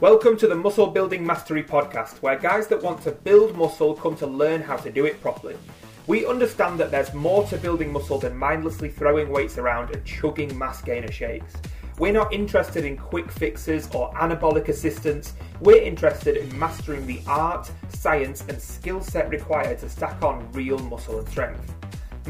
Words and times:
Welcome 0.00 0.38
to 0.38 0.48
the 0.48 0.54
Muscle 0.54 0.86
Building 0.86 1.26
Mastery 1.26 1.62
Podcast, 1.62 2.22
where 2.22 2.38
guys 2.38 2.66
that 2.68 2.82
want 2.82 3.02
to 3.02 3.12
build 3.12 3.54
muscle 3.54 3.92
come 3.92 4.16
to 4.16 4.26
learn 4.26 4.62
how 4.62 4.78
to 4.78 4.90
do 4.90 5.04
it 5.04 5.20
properly. 5.20 5.58
We 6.06 6.24
understand 6.24 6.80
that 6.80 6.90
there's 6.90 7.12
more 7.12 7.46
to 7.48 7.58
building 7.58 7.92
muscle 7.92 8.18
than 8.18 8.34
mindlessly 8.34 8.88
throwing 8.88 9.28
weights 9.28 9.58
around 9.58 9.94
and 9.94 10.02
chugging 10.06 10.56
mass 10.56 10.80
gainer 10.80 11.12
shakes. 11.12 11.52
We're 11.98 12.14
not 12.14 12.32
interested 12.32 12.86
in 12.86 12.96
quick 12.96 13.30
fixes 13.30 13.90
or 13.94 14.10
anabolic 14.14 14.68
assistance. 14.68 15.34
We're 15.60 15.82
interested 15.82 16.38
in 16.38 16.58
mastering 16.58 17.06
the 17.06 17.20
art, 17.26 17.70
science, 17.90 18.42
and 18.48 18.58
skill 18.58 19.02
set 19.02 19.28
required 19.28 19.80
to 19.80 19.90
stack 19.90 20.22
on 20.22 20.50
real 20.52 20.78
muscle 20.78 21.18
and 21.18 21.28
strength. 21.28 21.74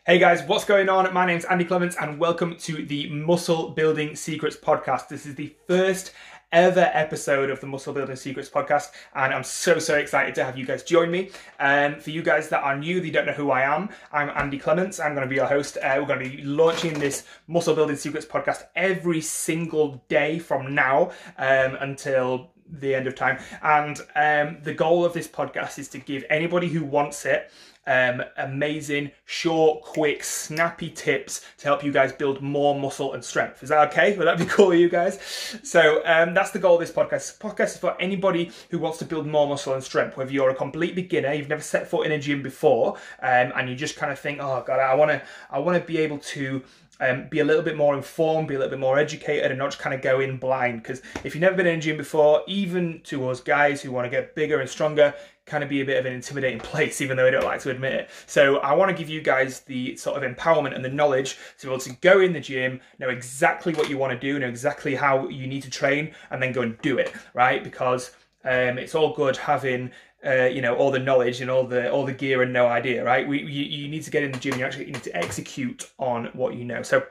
Hey 0.07 0.21
guys, 0.21 0.45
what's 0.45 0.65
going 0.65 0.89
on? 0.89 1.13
My 1.13 1.27
name's 1.27 1.45
Andy 1.47 1.65
Clements 1.65 1.97
and 2.01 2.21
welcome 2.21 2.57
to 2.59 2.87
the 2.87 3.11
Muscle 3.11 3.71
Building 3.71 4.15
Secrets 4.15 4.57
podcast. 4.57 5.09
This 5.09 5.27
is 5.27 5.35
the 5.35 5.53
first 5.67 6.13
ever 6.53 6.91
episode 6.93 7.51
of 7.51 7.61
the 7.61 7.67
Muscle 7.67 7.93
Building 7.93 8.17
Secrets 8.17 8.49
podcast, 8.49 8.91
and 9.15 9.35
I'm 9.35 9.43
so 9.43 9.79
so 9.79 9.97
excited 9.97 10.35
to 10.37 10.45
have 10.45 10.57
you 10.57 10.65
guys 10.65 10.83
join 10.83 11.11
me. 11.11 11.31
Um, 11.59 11.99
for 12.01 12.11
you 12.11 12.23
guys 12.23 12.49
that 12.51 12.63
are 12.63 12.77
new, 12.77 13.01
that 13.01 13.13
don't 13.13 13.27
know 13.27 13.33
who 13.33 13.51
I 13.51 13.63
am, 13.63 13.89
I'm 14.13 14.31
Andy 14.31 14.59
Clements. 14.59 15.01
I'm 15.01 15.15
going 15.15 15.27
to 15.27 15.29
be 15.29 15.37
your 15.37 15.47
host. 15.47 15.77
Uh, 15.77 15.97
we're 15.99 16.07
going 16.07 16.31
to 16.31 16.37
be 16.37 16.43
launching 16.43 16.99
this 16.99 17.25
Muscle 17.49 17.75
Building 17.75 17.97
Secrets 17.97 18.27
podcast 18.27 18.65
every 18.75 19.21
single 19.21 20.05
day 20.09 20.39
from 20.39 20.75
now 20.75 21.11
um, 21.39 21.77
until 21.81 22.51
the 22.69 22.95
end 22.95 23.07
of 23.07 23.15
time. 23.15 23.39
And 23.63 23.99
um, 24.15 24.59
the 24.63 24.75
goal 24.75 25.05
of 25.05 25.13
this 25.13 25.29
podcast 25.29 25.79
is 25.79 25.89
to 25.89 25.99
give 25.99 26.25
anybody 26.31 26.69
who 26.69 26.85
wants 26.85 27.25
it 27.25 27.51
um, 27.87 28.23
amazing, 28.37 29.13
short, 29.25 29.83
quick, 29.83 30.25
snappy 30.25 30.91
tips 30.91 31.45
to 31.59 31.65
help 31.65 31.85
you 31.85 31.93
guys 31.93 32.13
build 32.13 32.43
more 32.43 32.79
muscle 32.79 33.13
and 33.13 33.25
strength. 33.25 33.63
Is 33.63 33.69
that 33.69 33.89
okay? 33.89 34.17
Would 34.17 34.27
that 34.27 34.39
be 34.39 34.45
cool 34.47 34.69
with 34.69 34.81
you 34.81 34.89
guys? 34.89 35.21
So 35.63 36.03
um, 36.05 36.35
that's 36.35 36.51
the 36.51 36.59
goal 36.59 36.75
of 36.75 36.81
this 36.81 36.91
podcast. 36.91 37.11
This 37.11 37.39
podcast 37.39 37.75
is 37.75 37.79
for 37.79 38.01
anybody 38.01 38.51
who 38.71 38.79
wants 38.79 38.99
to 38.99 39.05
build 39.05 39.27
more 39.27 39.49
muscle 39.49 39.75
and 39.75 39.83
strength. 39.83 40.17
Whether 40.17 40.33
you're 40.33 40.51
a 40.51 40.55
complete 40.55 40.95
beginner, 40.95 41.33
you've 41.33 41.49
never 41.49 41.63
set 41.63 41.89
foot 41.89 42.07
in 42.07 42.13
a 42.13 42.19
gym 42.19 42.43
before, 42.43 42.97
um, 43.23 43.53
and 43.57 43.69
you 43.69 43.77
just 43.77 43.97
kind 43.97 44.13
of 44.13 44.19
think, 44.19 44.39
oh 44.41 44.65
god, 44.67 44.81
I 44.81 44.95
want 44.95 45.11
to, 45.11 45.23
I 45.51 45.59
want 45.59 45.81
to 45.81 45.87
be 45.87 45.99
able 45.99 46.19
to 46.19 46.63
um, 47.01 47.29
be 47.29 47.41
a 47.41 47.45
little 47.45 47.63
bit 47.63 47.77
more 47.77 47.95
informed, 47.95 48.49
be 48.49 48.55
a 48.55 48.59
little 48.59 48.71
bit 48.71 48.79
more 48.79 48.99
educated, 48.99 49.51
and 49.51 49.59
not 49.59 49.71
just 49.71 49.79
kind 49.79 49.95
of 49.95 50.03
go 50.03 50.21
in 50.21 50.39
blind. 50.39 50.83
Because 50.83 51.03
if 51.25 51.35
you've 51.35 51.43
never 51.43 51.57
been 51.57 51.67
in 51.67 51.79
a 51.79 51.83
gym 51.83 51.97
before, 51.97 52.43
even 52.47 53.01
to 53.05 53.29
us 53.29 53.41
guys 53.41 53.83
who 53.83 53.93
want 53.93 54.07
to 54.07 54.11
get 54.11 54.35
bigger 54.35 54.61
and 54.61 54.69
stronger, 54.69 55.15
kind 55.47 55.63
of 55.63 55.71
be 55.71 55.81
a 55.81 55.85
bit 55.85 55.99
of 55.99 56.07
an 56.07 56.13
intimidating 56.13 56.59
place, 56.71 57.01
even 57.01 57.17
though 57.17 57.27
I 57.27 57.31
don't 57.31 57.45
like 57.45 57.61
to 57.63 57.71
admit 57.71 57.95
it. 57.95 58.11
So 58.27 58.59
I 58.59 58.75
want 58.75 58.91
to 58.91 58.97
give 58.97 59.09
you 59.09 59.21
guys 59.23 59.61
the 59.61 59.97
sort 59.97 60.23
of 60.23 60.37
empowerment 60.37 60.75
and 60.75 60.85
the 60.85 60.91
knowledge 60.91 61.39
to 61.59 61.67
be 61.67 61.73
able 61.73 61.81
to 61.81 61.93
go 61.97 62.21
in 62.21 62.33
the 62.33 62.41
gym, 62.41 62.81
know 62.99 63.09
exactly 63.09 63.73
what 63.75 63.89
you 63.89 63.97
want 63.97 64.13
to 64.13 64.19
do, 64.19 64.39
know 64.39 64.49
exactly 64.49 64.95
how 64.95 65.29
you 65.29 65.47
need 65.47 65.63
to 65.63 65.71
train, 65.71 66.15
and 66.31 66.43
then 66.43 66.53
go 66.53 66.63
and 66.63 66.79
do 66.83 66.99
it, 66.99 67.13
right? 67.33 67.65
Because 67.65 68.11
um, 68.45 68.79
it's 68.79 68.95
all 68.95 69.15
good 69.15 69.37
having 69.37 69.91
uh, 70.25 70.45
you 70.45 70.61
know 70.61 70.75
all 70.75 70.91
the 70.91 70.99
knowledge 70.99 71.41
and 71.41 71.51
all 71.51 71.65
the 71.65 71.91
all 71.91 72.05
the 72.05 72.13
gear 72.13 72.43
and 72.43 72.53
no 72.53 72.67
idea, 72.67 73.05
right? 73.05 73.27
We 73.27 73.41
you, 73.41 73.65
you 73.65 73.89
need 73.89 74.03
to 74.03 74.11
get 74.11 74.23
in 74.23 74.33
the 74.33 74.39
gym. 74.39 74.59
You 74.59 74.65
actually 74.65 74.87
need 74.87 75.03
to 75.03 75.17
execute 75.17 75.91
on 75.99 76.27
what 76.33 76.55
you 76.55 76.65
know. 76.65 76.83
So 76.83 77.07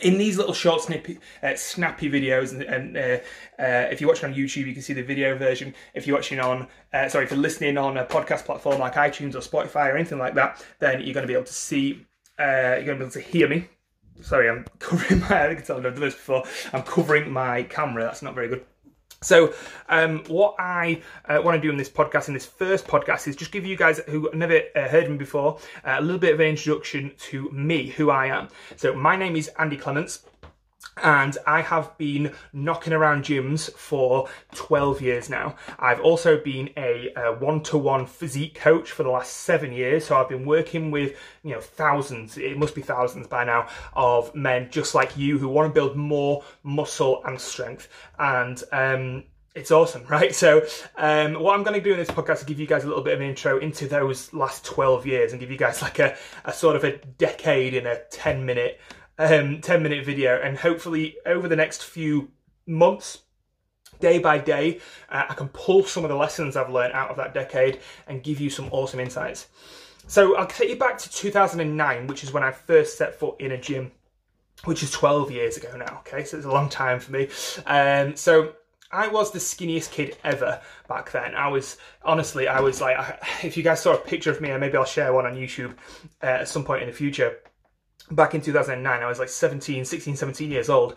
in 0.00 0.18
these 0.18 0.38
little 0.38 0.54
short 0.54 0.80
snippy, 0.82 1.18
uh, 1.42 1.54
snappy 1.56 2.10
videos 2.10 2.52
and, 2.52 2.62
and 2.62 2.96
uh, 2.96 3.62
uh, 3.62 3.88
if 3.90 4.00
you're 4.00 4.08
watching 4.08 4.30
on 4.30 4.34
youtube 4.34 4.66
you 4.66 4.72
can 4.72 4.82
see 4.82 4.92
the 4.92 5.02
video 5.02 5.36
version. 5.36 5.74
If 5.94 6.06
you're 6.06 6.16
watching 6.16 6.40
on 6.40 6.68
uh, 6.92 7.08
sorry 7.08 7.24
if 7.24 7.30
you're 7.30 7.40
listening 7.40 7.76
on 7.76 7.96
a 7.96 8.04
podcast 8.04 8.44
platform 8.44 8.78
like 8.78 8.94
itunes 8.94 9.34
or 9.34 9.38
spotify 9.38 9.92
or 9.92 9.96
anything 9.96 10.18
like 10.18 10.34
that 10.34 10.64
then 10.78 11.00
you're 11.02 11.14
going 11.14 11.24
to 11.24 11.28
be 11.28 11.34
able 11.34 11.44
to 11.44 11.52
see 11.52 12.06
uh, 12.38 12.76
you're 12.76 12.84
going 12.84 12.98
to 12.98 13.04
be 13.04 13.04
able 13.04 13.10
to 13.10 13.20
hear 13.20 13.48
me. 13.48 13.68
Sorry 14.22 14.48
i'm 14.48 14.64
covering 14.78 15.20
my 15.20 15.44
i 15.44 15.54
think 15.54 15.70
i've 15.70 15.82
done 15.82 15.94
this 15.94 16.14
before. 16.14 16.44
I'm 16.72 16.82
covering 16.82 17.30
my 17.30 17.64
camera. 17.64 18.04
That's 18.04 18.22
not 18.22 18.34
very 18.34 18.48
good 18.48 18.64
so, 19.22 19.52
um, 19.90 20.24
what 20.28 20.54
I 20.58 21.02
uh, 21.26 21.42
want 21.44 21.54
to 21.54 21.60
do 21.60 21.70
in 21.70 21.76
this 21.76 21.90
podcast, 21.90 22.28
in 22.28 22.32
this 22.32 22.46
first 22.46 22.86
podcast, 22.86 23.28
is 23.28 23.36
just 23.36 23.52
give 23.52 23.66
you 23.66 23.76
guys 23.76 23.98
who 24.08 24.30
never 24.32 24.62
uh, 24.74 24.88
heard 24.88 25.10
me 25.10 25.18
before 25.18 25.58
uh, 25.84 25.96
a 25.98 26.00
little 26.00 26.18
bit 26.18 26.32
of 26.32 26.40
an 26.40 26.46
introduction 26.46 27.12
to 27.28 27.50
me, 27.50 27.88
who 27.88 28.08
I 28.08 28.28
am. 28.28 28.48
So, 28.76 28.94
my 28.94 29.16
name 29.16 29.36
is 29.36 29.50
Andy 29.58 29.76
Clements 29.76 30.20
and 31.02 31.36
I 31.46 31.62
have 31.62 31.96
been 31.98 32.34
knocking 32.52 32.92
around 32.92 33.24
gyms 33.24 33.72
for 33.72 34.28
12 34.54 35.00
years 35.00 35.30
now. 35.30 35.56
I've 35.78 36.00
also 36.00 36.38
been 36.38 36.70
a 36.76 37.12
one 37.38 37.62
to 37.64 37.78
one 37.78 38.06
physique 38.06 38.54
coach 38.54 38.90
for 38.90 39.02
the 39.02 39.10
last 39.10 39.32
seven 39.32 39.72
years. 39.72 40.06
So 40.06 40.16
I've 40.16 40.28
been 40.28 40.44
working 40.44 40.90
with, 40.90 41.16
you 41.42 41.52
know, 41.52 41.60
thousands, 41.60 42.36
it 42.38 42.58
must 42.58 42.74
be 42.74 42.82
thousands 42.82 43.26
by 43.26 43.44
now, 43.44 43.68
of 43.94 44.34
men 44.34 44.68
just 44.70 44.94
like 44.94 45.16
you 45.16 45.38
who 45.38 45.48
want 45.48 45.68
to 45.68 45.74
build 45.74 45.96
more 45.96 46.44
muscle 46.62 47.22
and 47.24 47.40
strength. 47.40 47.88
And, 48.18 48.62
um, 48.72 49.24
it's 49.52 49.72
awesome, 49.72 50.04
right? 50.08 50.34
So, 50.34 50.64
um, 50.96 51.34
what 51.34 51.54
I'm 51.54 51.64
going 51.64 51.74
to 51.74 51.80
do 51.80 51.92
in 51.92 51.98
this 51.98 52.10
podcast 52.10 52.38
is 52.38 52.44
give 52.44 52.60
you 52.60 52.66
guys 52.66 52.84
a 52.84 52.86
little 52.86 53.02
bit 53.02 53.14
of 53.14 53.20
an 53.20 53.28
intro 53.28 53.58
into 53.58 53.88
those 53.88 54.32
last 54.32 54.64
12 54.64 55.06
years 55.06 55.32
and 55.32 55.40
give 55.40 55.50
you 55.50 55.58
guys 55.58 55.82
like 55.82 55.98
a, 55.98 56.16
a 56.44 56.52
sort 56.52 56.76
of 56.76 56.84
a 56.84 56.98
decade 57.18 57.74
in 57.74 57.86
a 57.86 57.98
10 58.10 58.46
minute 58.46 58.80
um, 59.20 59.60
10 59.60 59.82
minute 59.82 60.04
video. 60.04 60.40
And 60.42 60.58
hopefully, 60.58 61.16
over 61.26 61.46
the 61.46 61.56
next 61.56 61.84
few 61.84 62.30
months, 62.66 63.22
day 64.00 64.18
by 64.18 64.38
day, 64.38 64.80
uh, 65.10 65.26
I 65.28 65.34
can 65.34 65.48
pull 65.48 65.84
some 65.84 66.04
of 66.04 66.08
the 66.10 66.16
lessons 66.16 66.56
I've 66.56 66.70
learned 66.70 66.94
out 66.94 67.10
of 67.10 67.16
that 67.18 67.34
decade 67.34 67.80
and 68.08 68.22
give 68.22 68.40
you 68.40 68.50
some 68.50 68.68
awesome 68.72 68.98
insights. 68.98 69.48
So, 70.06 70.36
I'll 70.36 70.46
take 70.46 70.70
you 70.70 70.76
back 70.76 70.98
to 70.98 71.10
2009, 71.10 72.06
which 72.06 72.24
is 72.24 72.32
when 72.32 72.42
I 72.42 72.50
first 72.50 72.98
set 72.98 73.14
foot 73.14 73.40
in 73.40 73.52
a 73.52 73.58
gym, 73.60 73.92
which 74.64 74.82
is 74.82 74.90
12 74.90 75.30
years 75.30 75.56
ago 75.56 75.76
now. 75.76 75.98
Okay, 76.00 76.24
so 76.24 76.36
it's 76.36 76.46
a 76.46 76.50
long 76.50 76.68
time 76.68 76.98
for 76.98 77.12
me. 77.12 77.28
Um, 77.66 78.16
so, 78.16 78.54
I 78.92 79.06
was 79.06 79.30
the 79.30 79.38
skinniest 79.38 79.92
kid 79.92 80.16
ever 80.24 80.60
back 80.88 81.12
then. 81.12 81.36
I 81.36 81.46
was 81.46 81.76
honestly, 82.02 82.48
I 82.48 82.58
was 82.58 82.80
like, 82.80 82.96
if 83.44 83.56
you 83.56 83.62
guys 83.62 83.80
saw 83.80 83.94
a 83.94 83.98
picture 83.98 84.32
of 84.32 84.40
me, 84.40 84.50
and 84.50 84.60
maybe 84.60 84.78
I'll 84.78 84.84
share 84.84 85.12
one 85.12 85.26
on 85.26 85.36
YouTube 85.36 85.74
uh, 86.22 86.26
at 86.26 86.48
some 86.48 86.64
point 86.64 86.82
in 86.82 86.88
the 86.88 86.94
future 86.94 87.36
back 88.10 88.34
in 88.34 88.40
2009, 88.40 89.02
I 89.02 89.06
was 89.06 89.18
like 89.18 89.28
17, 89.28 89.84
16, 89.84 90.16
17 90.16 90.50
years 90.50 90.68
old. 90.68 90.96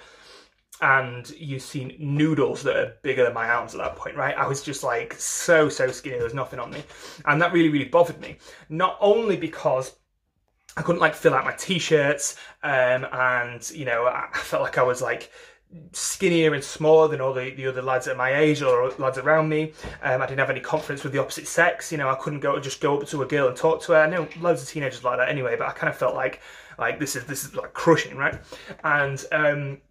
And 0.82 1.30
you've 1.32 1.62
seen 1.62 1.96
noodles 2.00 2.64
that 2.64 2.76
are 2.76 2.94
bigger 3.04 3.24
than 3.24 3.34
my 3.34 3.48
arms 3.48 3.74
at 3.74 3.78
that 3.78 3.96
point, 3.96 4.18
right? 4.18 4.36
I 4.36 4.48
was 4.48 4.62
just 4.64 4.84
like 4.84 5.14
so, 5.14 5.70
so 5.70 5.90
skinny. 5.92 6.16
There 6.16 6.24
was 6.24 6.34
nothing 6.34 6.60
on 6.60 6.72
me. 6.72 6.84
And 7.26 7.42
that 7.42 7.54
really, 7.54 7.70
really 7.70 7.86
bothered 7.86 8.20
me. 8.20 8.38
Not 8.70 8.98
only 9.00 9.38
because 9.38 9.96
I 10.76 10.82
couldn't 10.82 11.02
like 11.02 11.14
fill 11.14 11.36
out 11.36 11.46
my 11.46 11.54
t-shirts, 11.54 12.38
um, 12.64 13.06
and 13.12 13.70
you 13.72 13.86
know, 13.86 14.08
I 14.08 14.30
felt 14.34 14.64
like 14.64 14.78
I 14.78 14.84
was 14.84 15.02
like 15.02 15.32
skinnier 15.92 16.54
and 16.54 16.64
smaller 16.64 17.08
than 17.08 17.22
all 17.22 17.34
the, 17.34 17.52
the 17.52 17.68
other 17.68 17.82
lads 17.82 18.08
at 18.08 18.18
my 18.18 18.36
age 18.36 18.62
or 18.62 18.92
lads 18.98 19.18
around 19.18 19.50
me. 19.50 19.74
Um, 20.02 20.22
I 20.22 20.26
didn't 20.26 20.40
have 20.40 20.50
any 20.50 20.60
confidence 20.60 21.04
with 21.04 21.14
the 21.14 21.20
opposite 21.20 21.48
sex. 21.48 21.92
You 21.92 21.98
know, 21.98 22.10
I 22.10 22.16
couldn't 22.16 22.40
go 22.40 22.60
just 22.60 22.82
go 22.82 23.00
up 23.00 23.08
to 23.08 23.22
a 23.22 23.26
girl 23.26 23.48
and 23.48 23.58
talk 23.58 23.82
to 23.84 23.94
her. 23.94 24.00
I 24.00 24.10
know 24.10 24.28
loads 24.40 24.62
of 24.62 24.68
teenagers 24.68 25.04
like 25.04 25.18
that 25.18 25.30
anyway, 25.30 25.56
but 25.58 25.68
I 25.68 25.72
kind 25.72 25.90
of 25.90 25.98
felt 25.98 26.16
like 26.16 26.42
like 26.78 27.00
this 27.00 27.16
is 27.16 27.26
this 27.26 27.44
is 27.44 27.56
like 27.56 27.74
crushing, 27.74 28.18
right? 28.18 28.40
And 28.84 29.24
um, 29.32 29.82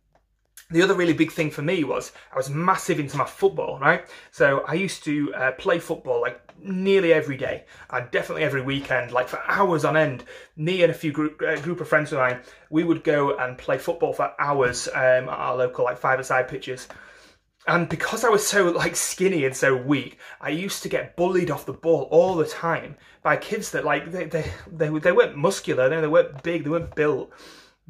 the 0.71 0.83
other 0.83 0.95
really 0.95 1.13
big 1.13 1.33
thing 1.33 1.51
for 1.51 1.63
me 1.63 1.85
was 1.85 2.13
I 2.33 2.37
was 2.37 2.49
massive 2.49 2.99
into 2.99 3.17
my 3.17 3.27
football, 3.27 3.79
right? 3.79 4.07
So 4.31 4.65
I 4.67 4.75
used 4.75 5.05
to 5.05 5.35
uh, 5.35 5.53
play 5.53 5.79
football 5.79 6.21
like 6.21 6.41
nearly 6.63 7.13
every 7.13 7.37
day, 7.37 7.65
and 7.91 8.11
definitely 8.11 8.45
every 8.45 8.63
weekend, 8.63 9.13
like 9.13 9.29
for 9.29 9.41
hours 9.47 9.85
on 9.85 9.97
end. 9.97 10.25
Me 10.57 10.83
and 10.83 10.91
a 10.91 10.95
few 10.95 11.13
group 11.13 11.43
uh, 11.43 11.57
group 11.61 11.81
of 11.81 11.89
friends 11.89 12.13
of 12.13 12.19
mine, 12.19 12.41
we 12.71 12.85
would 12.85 13.05
go 13.05 13.37
and 13.37 13.59
play 13.59 13.79
football 13.79 14.13
for 14.13 14.33
hours 14.39 14.89
um, 14.89 15.29
at 15.29 15.29
our 15.29 15.57
local 15.57 15.85
like 15.85 15.99
five-a-side 15.99 16.49
pitches. 16.49 16.89
And 17.67 17.89
because 17.89 18.25
I 18.25 18.29
was 18.29 18.47
so 18.47 18.71
like 18.71 18.97
skinny 18.97 19.45
and 19.45 19.57
so 19.57 19.77
weak, 19.77 20.19
I 20.41 20.49
used 20.49 20.83
to 20.83 20.89
get 20.89 21.17
bullied 21.17 21.51
off 21.51 21.67
the 21.67 21.73
ball 21.73 22.09
all 22.11 22.35
the 22.35 22.47
time 22.47 22.97
by 23.23 23.37
kids 23.37 23.71
that 23.71 23.85
like 23.85 24.11
they 24.11 24.25
they 24.25 24.51
they, 24.71 24.89
they 24.89 25.13
weren't 25.13 25.37
muscular, 25.37 25.89
they, 25.89 26.07
weren't 26.07 26.43
big, 26.43 26.65
they 26.65 26.71
weren't 26.71 26.95
built, 26.97 27.33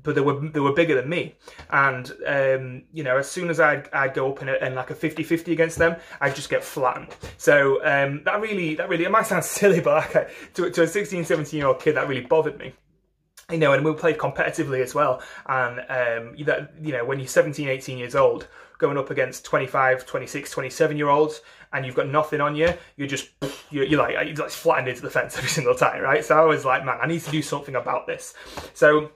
but 0.03 0.15
they 0.15 0.21
were 0.21 0.47
they 0.51 0.61
were 0.61 0.75
bigger 0.75 0.95
than 0.95 1.09
me. 1.09 1.37
And 1.71 2.13
um, 2.27 2.83
you 2.93 3.03
know, 3.03 3.17
as 3.17 3.31
soon 3.31 3.49
as 3.49 3.61
I'd 3.61 3.89
I'd 3.95 4.13
go 4.13 4.31
up 4.31 4.43
in, 4.43 4.51
a, 4.51 4.55
in 4.57 4.75
like 4.75 4.91
a 4.91 4.95
50-50 4.95 5.53
against 5.53 5.79
them, 5.79 5.97
I'd 6.21 6.37
just 6.37 6.51
get 6.51 6.63
flattened. 6.63 7.15
So 7.39 7.77
um, 7.85 8.23
that 8.25 8.43
really 8.43 8.75
that 8.75 8.91
really 8.91 9.05
it 9.05 9.11
might 9.11 9.27
sound 9.27 9.45
silly, 9.47 9.81
but 9.81 10.15
like 10.15 10.55
to 10.55 10.71
to 10.71 10.83
a 10.83 10.87
16, 10.87 11.25
17 11.25 11.59
year 11.59 11.67
old 11.67 11.81
kid, 11.81 11.97
that 11.97 12.09
really 12.09 12.27
bothered 12.27 12.59
me. 12.59 12.75
You 13.53 13.59
know, 13.59 13.73
and 13.73 13.85
we 13.85 13.93
played 13.95 14.19
competitively 14.19 14.83
as 14.83 14.95
well. 14.95 15.23
And, 15.47 15.81
um, 15.89 16.35
you 16.37 16.93
know, 16.93 17.05
when 17.05 17.19
you're 17.19 17.29
17, 17.29 17.69
18 17.69 17.99
years 17.99 18.15
old, 18.15 18.49
going 18.79 18.99
up 18.99 19.11
against 19.11 19.45
25, 19.45 20.07
26, 20.07 20.51
27 20.51 20.97
year 20.97 21.09
olds, 21.09 21.41
and 21.73 21.87
you've 21.87 21.95
got 21.95 22.09
nothing 22.09 22.41
on 22.41 22.57
you, 22.57 22.73
you're 22.97 23.09
just, 23.09 23.31
you're, 23.71 23.85
you're 23.85 23.99
like, 23.99 24.15
you're 24.27 24.37
like 24.37 24.51
flattened 24.51 24.89
into 24.89 25.03
the 25.03 25.11
fence 25.11 25.37
every 25.39 25.49
single 25.49 25.75
time, 25.75 26.03
right? 26.03 26.25
So 26.25 26.37
I 26.37 26.45
was 26.45 26.65
like, 26.65 26.85
man, 26.85 26.99
I 27.01 27.07
need 27.07 27.23
to 27.23 27.31
do 27.31 27.43
something 27.43 27.77
about 27.77 28.07
this. 28.07 28.35
So, 28.75 29.11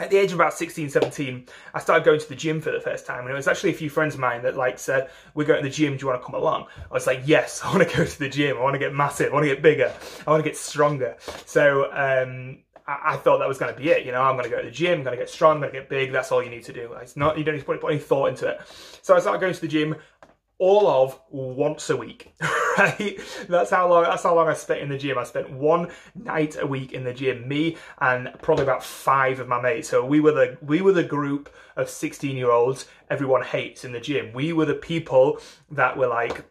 at 0.00 0.08
the 0.08 0.16
age 0.16 0.32
of 0.32 0.36
about 0.36 0.54
16, 0.54 0.88
17, 0.88 1.46
I 1.74 1.78
started 1.78 2.06
going 2.06 2.18
to 2.20 2.28
the 2.28 2.34
gym 2.34 2.62
for 2.62 2.70
the 2.70 2.80
first 2.80 3.04
time. 3.04 3.20
And 3.20 3.30
it 3.30 3.34
was 3.34 3.46
actually 3.46 3.70
a 3.70 3.74
few 3.74 3.90
friends 3.90 4.14
of 4.14 4.20
mine 4.20 4.42
that 4.42 4.56
like 4.56 4.78
said, 4.78 5.10
we're 5.34 5.44
going 5.44 5.62
to 5.62 5.68
the 5.68 5.74
gym, 5.74 5.96
do 5.96 6.00
you 6.00 6.06
want 6.06 6.22
to 6.22 6.24
come 6.24 6.34
along? 6.34 6.68
I 6.90 6.94
was 6.94 7.06
like, 7.06 7.20
yes, 7.26 7.60
I 7.64 7.70
want 7.74 7.88
to 7.88 7.96
go 7.96 8.04
to 8.06 8.18
the 8.18 8.28
gym. 8.28 8.56
I 8.56 8.62
want 8.62 8.74
to 8.74 8.78
get 8.78 8.94
massive. 8.94 9.30
I 9.30 9.34
want 9.34 9.44
to 9.44 9.54
get 9.54 9.62
bigger. 9.62 9.92
I 10.26 10.30
want 10.30 10.42
to 10.42 10.48
get 10.48 10.56
stronger. 10.56 11.16
So, 11.44 11.92
um, 11.92 12.60
I, 13.04 13.16
thought 13.16 13.38
that 13.38 13.48
was 13.48 13.58
going 13.58 13.74
to 13.74 13.80
be 13.80 13.90
it. 13.90 14.04
You 14.04 14.12
know, 14.12 14.22
I'm 14.22 14.36
going 14.36 14.44
to 14.44 14.50
go 14.50 14.58
to 14.58 14.66
the 14.66 14.70
gym, 14.70 14.98
I'm 14.98 15.04
going 15.04 15.16
to 15.16 15.22
get 15.22 15.30
strong, 15.30 15.56
I'm 15.56 15.60
going 15.60 15.72
to 15.72 15.78
get 15.78 15.88
big. 15.88 16.12
That's 16.12 16.32
all 16.32 16.42
you 16.42 16.50
need 16.50 16.64
to 16.64 16.72
do. 16.72 16.92
It's 16.94 17.16
not, 17.16 17.38
you 17.38 17.44
don't 17.44 17.54
need 17.54 17.60
to 17.60 17.66
put, 17.66 17.80
put 17.80 17.92
any 17.92 18.00
thought 18.00 18.26
into 18.26 18.48
it. 18.48 18.60
So 19.02 19.14
I 19.14 19.20
started 19.20 19.40
going 19.40 19.54
to 19.54 19.60
the 19.60 19.68
gym 19.68 19.96
all 20.58 20.86
of 20.86 21.18
once 21.30 21.88
a 21.88 21.96
week, 21.96 22.34
right? 22.78 23.18
That's 23.48 23.70
how 23.70 23.88
long, 23.88 24.04
that's 24.04 24.22
how 24.22 24.34
long 24.34 24.46
I 24.46 24.54
spent 24.54 24.80
in 24.80 24.90
the 24.90 24.98
gym. 24.98 25.16
I 25.16 25.24
spent 25.24 25.50
one 25.50 25.90
night 26.14 26.56
a 26.60 26.66
week 26.66 26.92
in 26.92 27.02
the 27.02 27.14
gym, 27.14 27.48
me 27.48 27.76
and 27.98 28.30
probably 28.42 28.64
about 28.64 28.84
five 28.84 29.40
of 29.40 29.48
my 29.48 29.60
mates. 29.60 29.88
So 29.88 30.04
we 30.04 30.20
were 30.20 30.32
the, 30.32 30.58
we 30.60 30.82
were 30.82 30.92
the 30.92 31.02
group 31.02 31.52
of 31.76 31.88
16 31.88 32.36
year 32.36 32.50
olds 32.50 32.86
everyone 33.08 33.42
hates 33.42 33.84
in 33.84 33.92
the 33.92 34.00
gym. 34.00 34.32
We 34.32 34.52
were 34.52 34.66
the 34.66 34.74
people 34.74 35.40
that 35.70 35.96
were 35.96 36.06
like, 36.06 36.44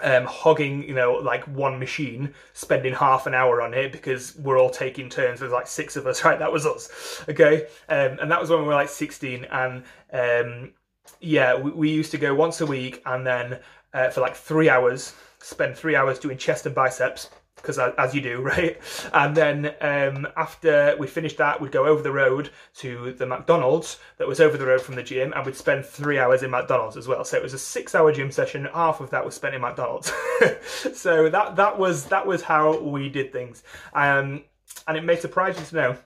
um, 0.00 0.24
hogging, 0.24 0.82
you 0.82 0.94
know, 0.94 1.14
like 1.14 1.44
one 1.48 1.78
machine, 1.78 2.34
spending 2.54 2.94
half 2.94 3.26
an 3.26 3.34
hour 3.34 3.62
on 3.62 3.74
it 3.74 3.92
because 3.92 4.36
we're 4.36 4.58
all 4.58 4.70
taking 4.70 5.08
turns. 5.08 5.40
There's 5.40 5.52
like 5.52 5.66
six 5.66 5.96
of 5.96 6.06
us, 6.06 6.24
right? 6.24 6.38
That 6.38 6.52
was 6.52 6.66
us, 6.66 7.24
okay? 7.28 7.66
Um, 7.88 8.18
and 8.20 8.30
that 8.30 8.40
was 8.40 8.50
when 8.50 8.60
we 8.60 8.66
were 8.66 8.74
like 8.74 8.88
16. 8.88 9.46
And 9.50 9.82
um, 10.12 10.72
yeah, 11.20 11.54
we, 11.54 11.70
we, 11.70 11.90
used 11.90 12.10
to 12.12 12.18
go 12.18 12.34
once 12.34 12.60
a 12.60 12.66
week 12.66 13.02
and 13.06 13.26
then 13.26 13.60
uh, 13.94 14.10
for 14.10 14.20
like 14.20 14.34
three 14.34 14.68
hours, 14.68 15.14
spend 15.40 15.76
three 15.76 15.96
hours 15.96 16.18
doing 16.18 16.38
chest 16.38 16.66
and 16.66 16.74
biceps 16.74 17.30
because 17.56 17.78
as 17.78 18.14
you 18.14 18.20
do, 18.20 18.40
right? 18.42 18.78
And 19.12 19.36
then 19.36 19.74
um, 19.80 20.26
after 20.36 20.96
we 20.98 21.06
finished 21.06 21.38
that, 21.38 21.60
we'd 21.60 21.72
go 21.72 21.86
over 21.86 22.02
the 22.02 22.12
road 22.12 22.50
to 22.76 23.12
the 23.12 23.26
McDonald's 23.26 23.98
that 24.18 24.28
was 24.28 24.40
over 24.40 24.56
the 24.56 24.66
road 24.66 24.80
from 24.80 24.94
the 24.94 25.02
gym, 25.02 25.32
and 25.34 25.46
we'd 25.46 25.56
spend 25.56 25.84
three 25.84 26.18
hours 26.18 26.42
in 26.42 26.50
McDonald's 26.50 26.96
as 26.96 27.08
well. 27.08 27.24
So 27.24 27.36
it 27.36 27.42
was 27.42 27.54
a 27.54 27.58
six-hour 27.58 28.12
gym 28.12 28.30
session. 28.30 28.68
Half 28.72 29.00
of 29.00 29.10
that 29.10 29.24
was 29.24 29.34
spent 29.34 29.54
in 29.54 29.60
McDonald's. 29.60 30.12
so 30.94 31.28
that 31.28 31.56
that 31.56 31.78
was 31.78 32.06
that 32.06 32.26
was 32.26 32.42
how 32.42 32.78
we 32.80 33.08
did 33.08 33.32
things. 33.32 33.62
Um, 33.94 34.44
and 34.88 34.96
it 34.96 35.04
may 35.04 35.16
surprise 35.16 35.58
you 35.58 35.66
to 35.66 35.74
know 35.74 35.96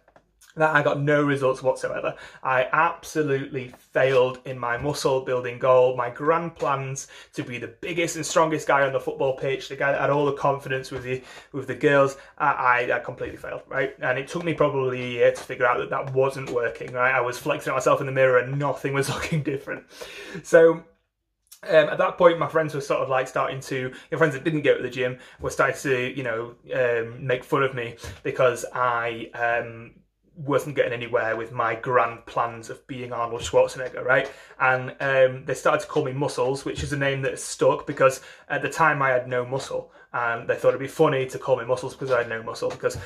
that 0.56 0.74
I 0.74 0.82
got 0.82 1.00
no 1.00 1.22
results 1.22 1.62
whatsoever. 1.62 2.14
I 2.42 2.68
absolutely 2.72 3.74
failed 3.78 4.40
in 4.44 4.58
my 4.58 4.78
muscle 4.78 5.20
building 5.20 5.58
goal, 5.58 5.96
my 5.96 6.10
grand 6.10 6.56
plans 6.56 7.08
to 7.34 7.42
be 7.42 7.58
the 7.58 7.68
biggest 7.68 8.16
and 8.16 8.24
strongest 8.24 8.66
guy 8.66 8.82
on 8.86 8.92
the 8.92 9.00
football 9.00 9.36
pitch, 9.36 9.68
the 9.68 9.76
guy 9.76 9.92
that 9.92 10.00
had 10.00 10.10
all 10.10 10.26
the 10.26 10.32
confidence 10.32 10.90
with 10.90 11.04
the 11.04 11.22
with 11.52 11.66
the 11.66 11.74
girls. 11.74 12.16
I, 12.38 12.90
I, 12.92 12.98
completely 13.00 13.36
failed, 13.36 13.62
right? 13.68 13.94
And 14.00 14.18
it 14.18 14.28
took 14.28 14.44
me 14.44 14.54
probably 14.54 15.02
a 15.02 15.08
year 15.08 15.32
to 15.32 15.40
figure 15.40 15.66
out 15.66 15.78
that 15.78 15.90
that 15.90 16.12
wasn't 16.12 16.50
working, 16.50 16.92
right? 16.92 17.14
I 17.14 17.20
was 17.20 17.38
flexing 17.38 17.72
myself 17.72 18.00
in 18.00 18.06
the 18.06 18.12
mirror 18.12 18.38
and 18.38 18.58
nothing 18.58 18.94
was 18.94 19.08
looking 19.14 19.42
different. 19.42 19.84
So 20.42 20.84
um, 21.62 21.88
at 21.88 21.98
that 21.98 22.18
point, 22.18 22.38
my 22.38 22.48
friends 22.48 22.74
were 22.74 22.80
sort 22.80 23.00
of 23.00 23.08
like 23.08 23.28
starting 23.28 23.60
to, 23.60 23.92
your 24.10 24.18
friends 24.18 24.34
that 24.34 24.44
didn't 24.44 24.62
go 24.62 24.76
to 24.76 24.82
the 24.82 24.90
gym 24.90 25.18
were 25.40 25.50
starting 25.50 25.76
to, 25.82 26.16
you 26.16 26.22
know, 26.22 26.54
um, 26.74 27.26
make 27.26 27.44
fun 27.44 27.62
of 27.62 27.74
me 27.74 27.96
because 28.22 28.64
I 28.72 29.30
um, 29.34 29.92
wasn't 30.36 30.76
getting 30.76 30.92
anywhere 30.92 31.34
with 31.36 31.52
my 31.52 31.74
grand 31.74 32.26
plans 32.26 32.68
of 32.68 32.86
being 32.86 33.12
Arnold 33.12 33.40
Schwarzenegger, 33.40 34.04
right? 34.04 34.30
And 34.60 34.90
um, 35.00 35.44
they 35.46 35.54
started 35.54 35.80
to 35.80 35.86
call 35.86 36.04
me 36.04 36.12
Muscles, 36.12 36.64
which 36.64 36.82
is 36.82 36.92
a 36.92 36.96
name 36.96 37.22
that 37.22 37.38
stuck 37.38 37.86
because 37.86 38.20
at 38.48 38.62
the 38.62 38.68
time 38.68 39.00
I 39.02 39.10
had 39.10 39.28
no 39.28 39.44
muscle, 39.46 39.92
and 40.12 40.48
they 40.48 40.54
thought 40.54 40.68
it'd 40.68 40.80
be 40.80 40.88
funny 40.88 41.26
to 41.26 41.38
call 41.38 41.56
me 41.56 41.64
Muscles 41.64 41.94
because 41.94 42.10
I 42.10 42.18
had 42.18 42.28
no 42.28 42.42
muscle. 42.42 42.70
Because 42.70 42.98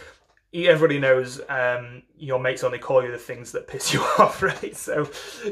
everybody 0.52 0.98
knows 0.98 1.40
um, 1.48 2.02
your 2.18 2.40
mates 2.40 2.64
only 2.64 2.78
call 2.78 3.04
you 3.04 3.12
the 3.12 3.18
things 3.18 3.52
that 3.52 3.68
piss 3.68 3.92
you 3.94 4.00
off, 4.18 4.42
right? 4.42 4.76
So, 4.76 5.04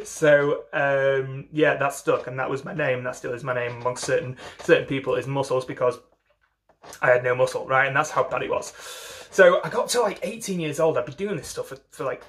so 0.05 0.65
um, 0.73 1.47
yeah, 1.53 1.77
that 1.77 1.93
stuck, 1.93 2.27
and 2.27 2.39
that 2.39 2.51
was 2.51 2.65
my 2.65 2.75
name. 2.75 3.05
That 3.05 3.17
still 3.17 3.33
is 3.33 3.45
my 3.45 3.55
name 3.55 3.81
amongst 3.81 4.05
certain 4.05 4.37
certain 4.59 4.87
people 4.87 5.15
is 5.15 5.27
Muscles 5.27 5.65
because 5.65 5.99
I 7.01 7.11
had 7.11 7.25
no 7.25 7.35
muscle, 7.35 7.67
right? 7.67 7.87
And 7.87 7.97
that's 7.97 8.11
how 8.11 8.25
bad 8.25 8.43
it 8.43 8.51
was. 8.51 8.73
So 9.31 9.61
I 9.63 9.69
got 9.69 9.89
to 9.91 10.01
like 10.01 10.21
18 10.23 10.61
years 10.61 10.81
old. 10.81 10.99
I've 10.99 11.07
been 11.07 11.15
doing 11.15 11.37
this 11.37 11.49
stuff 11.49 11.69
for, 11.69 11.79
for 11.91 12.05
like 12.05 12.23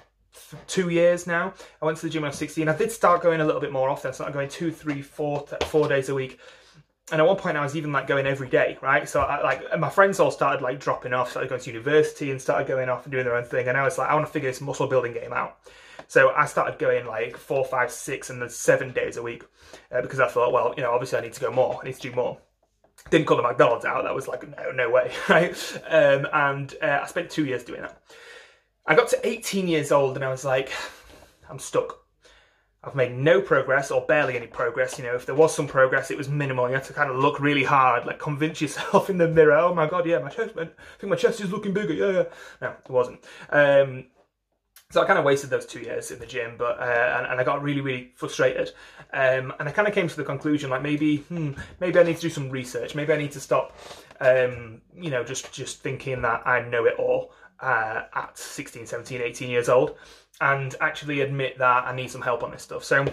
two 0.68 0.90
years 0.90 1.28
now. 1.28 1.54
I 1.82 1.86
went 1.86 1.98
to 2.00 2.06
the 2.06 2.10
gym 2.10 2.22
when 2.22 2.30
I 2.30 2.32
was 2.32 2.38
16. 2.38 2.68
I 2.68 2.76
did 2.76 2.92
start 2.92 3.22
going 3.22 3.42
a 3.42 3.46
little 3.46 3.62
bit 3.62 3.72
more 3.72 3.90
often. 3.90 4.10
I 4.10 4.14
started 4.14 4.34
going 4.34 4.50
two, 4.50 4.72
three, 4.72 5.02
four, 5.02 5.46
four 5.68 5.88
days 5.88 6.10
a 6.10 6.16
week. 6.16 6.40
And 7.12 7.20
at 7.20 7.26
one 7.26 7.38
point 7.38 7.58
I 7.58 7.64
was 7.64 7.76
even 7.76 7.92
like 7.92 8.06
going 8.06 8.28
every 8.28 8.50
day, 8.50 8.78
right? 8.82 9.10
So 9.10 9.22
I, 9.22 9.42
like 9.42 9.80
my 9.80 9.90
friends 9.90 10.20
all 10.20 10.30
started 10.30 10.62
like 10.62 10.80
dropping 10.80 11.14
off, 11.14 11.32
started 11.32 11.50
going 11.50 11.62
to 11.62 11.70
university 11.72 12.30
and 12.30 12.40
started 12.40 12.68
going 12.68 12.88
off 12.88 13.06
and 13.06 13.12
doing 13.12 13.26
their 13.26 13.36
own 13.36 13.46
thing. 13.46 13.68
And 13.68 13.76
I 13.76 13.84
was 13.84 13.98
like, 13.98 14.10
I 14.10 14.14
want 14.14 14.28
to 14.28 14.32
figure 14.32 14.50
this 14.50 14.62
muscle 14.62 14.88
building 14.88 15.14
game 15.14 15.34
out. 15.34 15.58
So 16.08 16.30
I 16.32 16.46
started 16.46 16.78
going 16.78 17.06
like 17.06 17.36
four, 17.36 17.66
five, 17.66 17.92
six, 17.92 18.30
and 18.30 18.42
then 18.42 18.50
seven 18.50 18.94
days 18.94 19.18
a 19.18 19.24
week 19.24 19.44
uh, 19.92 20.02
because 20.02 20.20
I 20.20 20.28
thought, 20.28 20.54
well, 20.54 20.74
you 20.78 20.84
know, 20.84 20.92
obviously 20.92 21.18
I 21.18 21.22
need 21.22 21.34
to 21.34 21.42
go 21.42 21.52
more. 21.52 21.80
I 21.82 21.86
need 21.86 21.96
to 21.96 22.02
do 22.02 22.12
more 22.12 22.38
didn't 23.10 23.28
call 23.28 23.38
the 23.38 23.44
McDonald's 23.44 23.86
out. 23.86 24.04
That 24.04 24.16
was 24.16 24.28
like, 24.28 24.48
no, 24.48 24.72
no 24.72 24.90
way, 24.90 25.12
right? 25.30 25.82
Um, 25.90 26.28
and 26.34 26.74
uh, 26.82 27.00
I 27.04 27.08
spent 27.08 27.30
two 27.30 27.46
years 27.46 27.64
doing 27.64 27.82
that. 27.82 28.02
I 28.86 28.96
got 28.96 29.10
to 29.10 29.28
18 29.28 29.68
years 29.68 29.92
old 29.92 30.16
and 30.16 30.26
I 30.26 30.30
was 30.30 30.46
like, 30.46 30.72
I'm 31.50 31.60
stuck. 31.60 32.00
I've 32.82 32.96
made 32.96 33.12
no 33.12 33.42
progress 33.42 33.92
or 33.92 34.06
barely 34.06 34.38
any 34.38 34.48
progress. 34.48 34.98
You 34.98 35.04
know, 35.04 35.16
if 35.16 35.26
there 35.26 35.36
was 35.36 35.54
some 35.54 35.68
progress, 35.68 36.12
it 36.12 36.18
was 36.18 36.30
minimal. 36.30 36.68
You 36.70 36.76
had 36.76 36.86
to 36.86 36.94
kind 36.94 37.12
of 37.12 37.18
look 37.18 37.40
really 37.42 37.64
hard, 37.64 38.06
like 38.06 38.20
convince 38.20 38.62
yourself 38.62 39.10
in 39.12 39.18
the 39.18 39.28
mirror. 39.28 39.58
Oh 39.58 39.76
my 39.76 39.88
god, 39.88 40.06
yeah, 40.06 40.20
my 40.20 40.30
chest, 40.30 40.56
I 40.58 40.70
think 40.98 41.10
my 41.10 41.16
chest 41.16 41.42
is 41.42 41.52
looking 41.52 41.74
bigger. 41.74 41.94
Yeah, 41.94 42.12
yeah. 42.12 42.24
No, 42.62 42.70
it 42.70 42.90
wasn't. 42.90 43.20
Um, 43.50 44.06
so 44.92 45.04
I 45.04 45.06
kind 45.06 45.20
of 45.20 45.26
wasted 45.26 45.52
those 45.52 45.68
two 45.68 45.82
years 45.82 46.10
in 46.10 46.18
the 46.18 46.26
gym, 46.26 46.56
but 46.58 46.80
uh, 46.80 47.16
and, 47.18 47.28
and, 47.28 47.40
I 47.40 47.44
got 47.44 47.62
really, 47.62 47.80
really 47.80 48.12
frustrated. 48.16 48.72
Um, 49.14 49.54
and 49.60 49.70
I 49.70 49.72
kind 49.72 49.88
of 49.88 49.94
came 49.94 50.08
to 50.08 50.16
the 50.16 50.24
conclusion, 50.24 50.72
like 50.72 50.82
maybe, 50.82 51.18
hmm, 51.18 51.52
maybe 51.80 52.00
I 52.00 52.04
need 52.04 52.16
to 52.16 52.22
do 52.22 52.30
some 52.30 52.50
research. 52.50 52.96
Maybe 52.96 53.14
I 53.14 53.18
need 53.18 53.32
to 53.34 53.40
stop, 53.40 53.78
um, 54.20 54.82
you 54.96 55.12
know, 55.12 55.24
just 55.24 55.54
just 55.54 55.82
thinking 55.82 56.24
that 56.24 56.48
I 56.48 56.68
know 56.68 56.86
it 56.86 56.96
all 56.98 57.34
uh, 57.60 58.04
at 58.16 58.36
16, 58.36 58.88
17, 58.88 59.22
18 59.22 59.50
years 59.52 59.70
old, 59.70 59.96
and 60.42 60.74
actually 60.82 61.22
admit 61.22 61.60
that 61.60 61.86
I 61.86 61.96
need 61.96 62.10
some 62.10 62.24
help 62.24 62.42
on 62.42 62.50
this 62.50 62.64
stuff. 62.64 62.84
So 62.84 63.06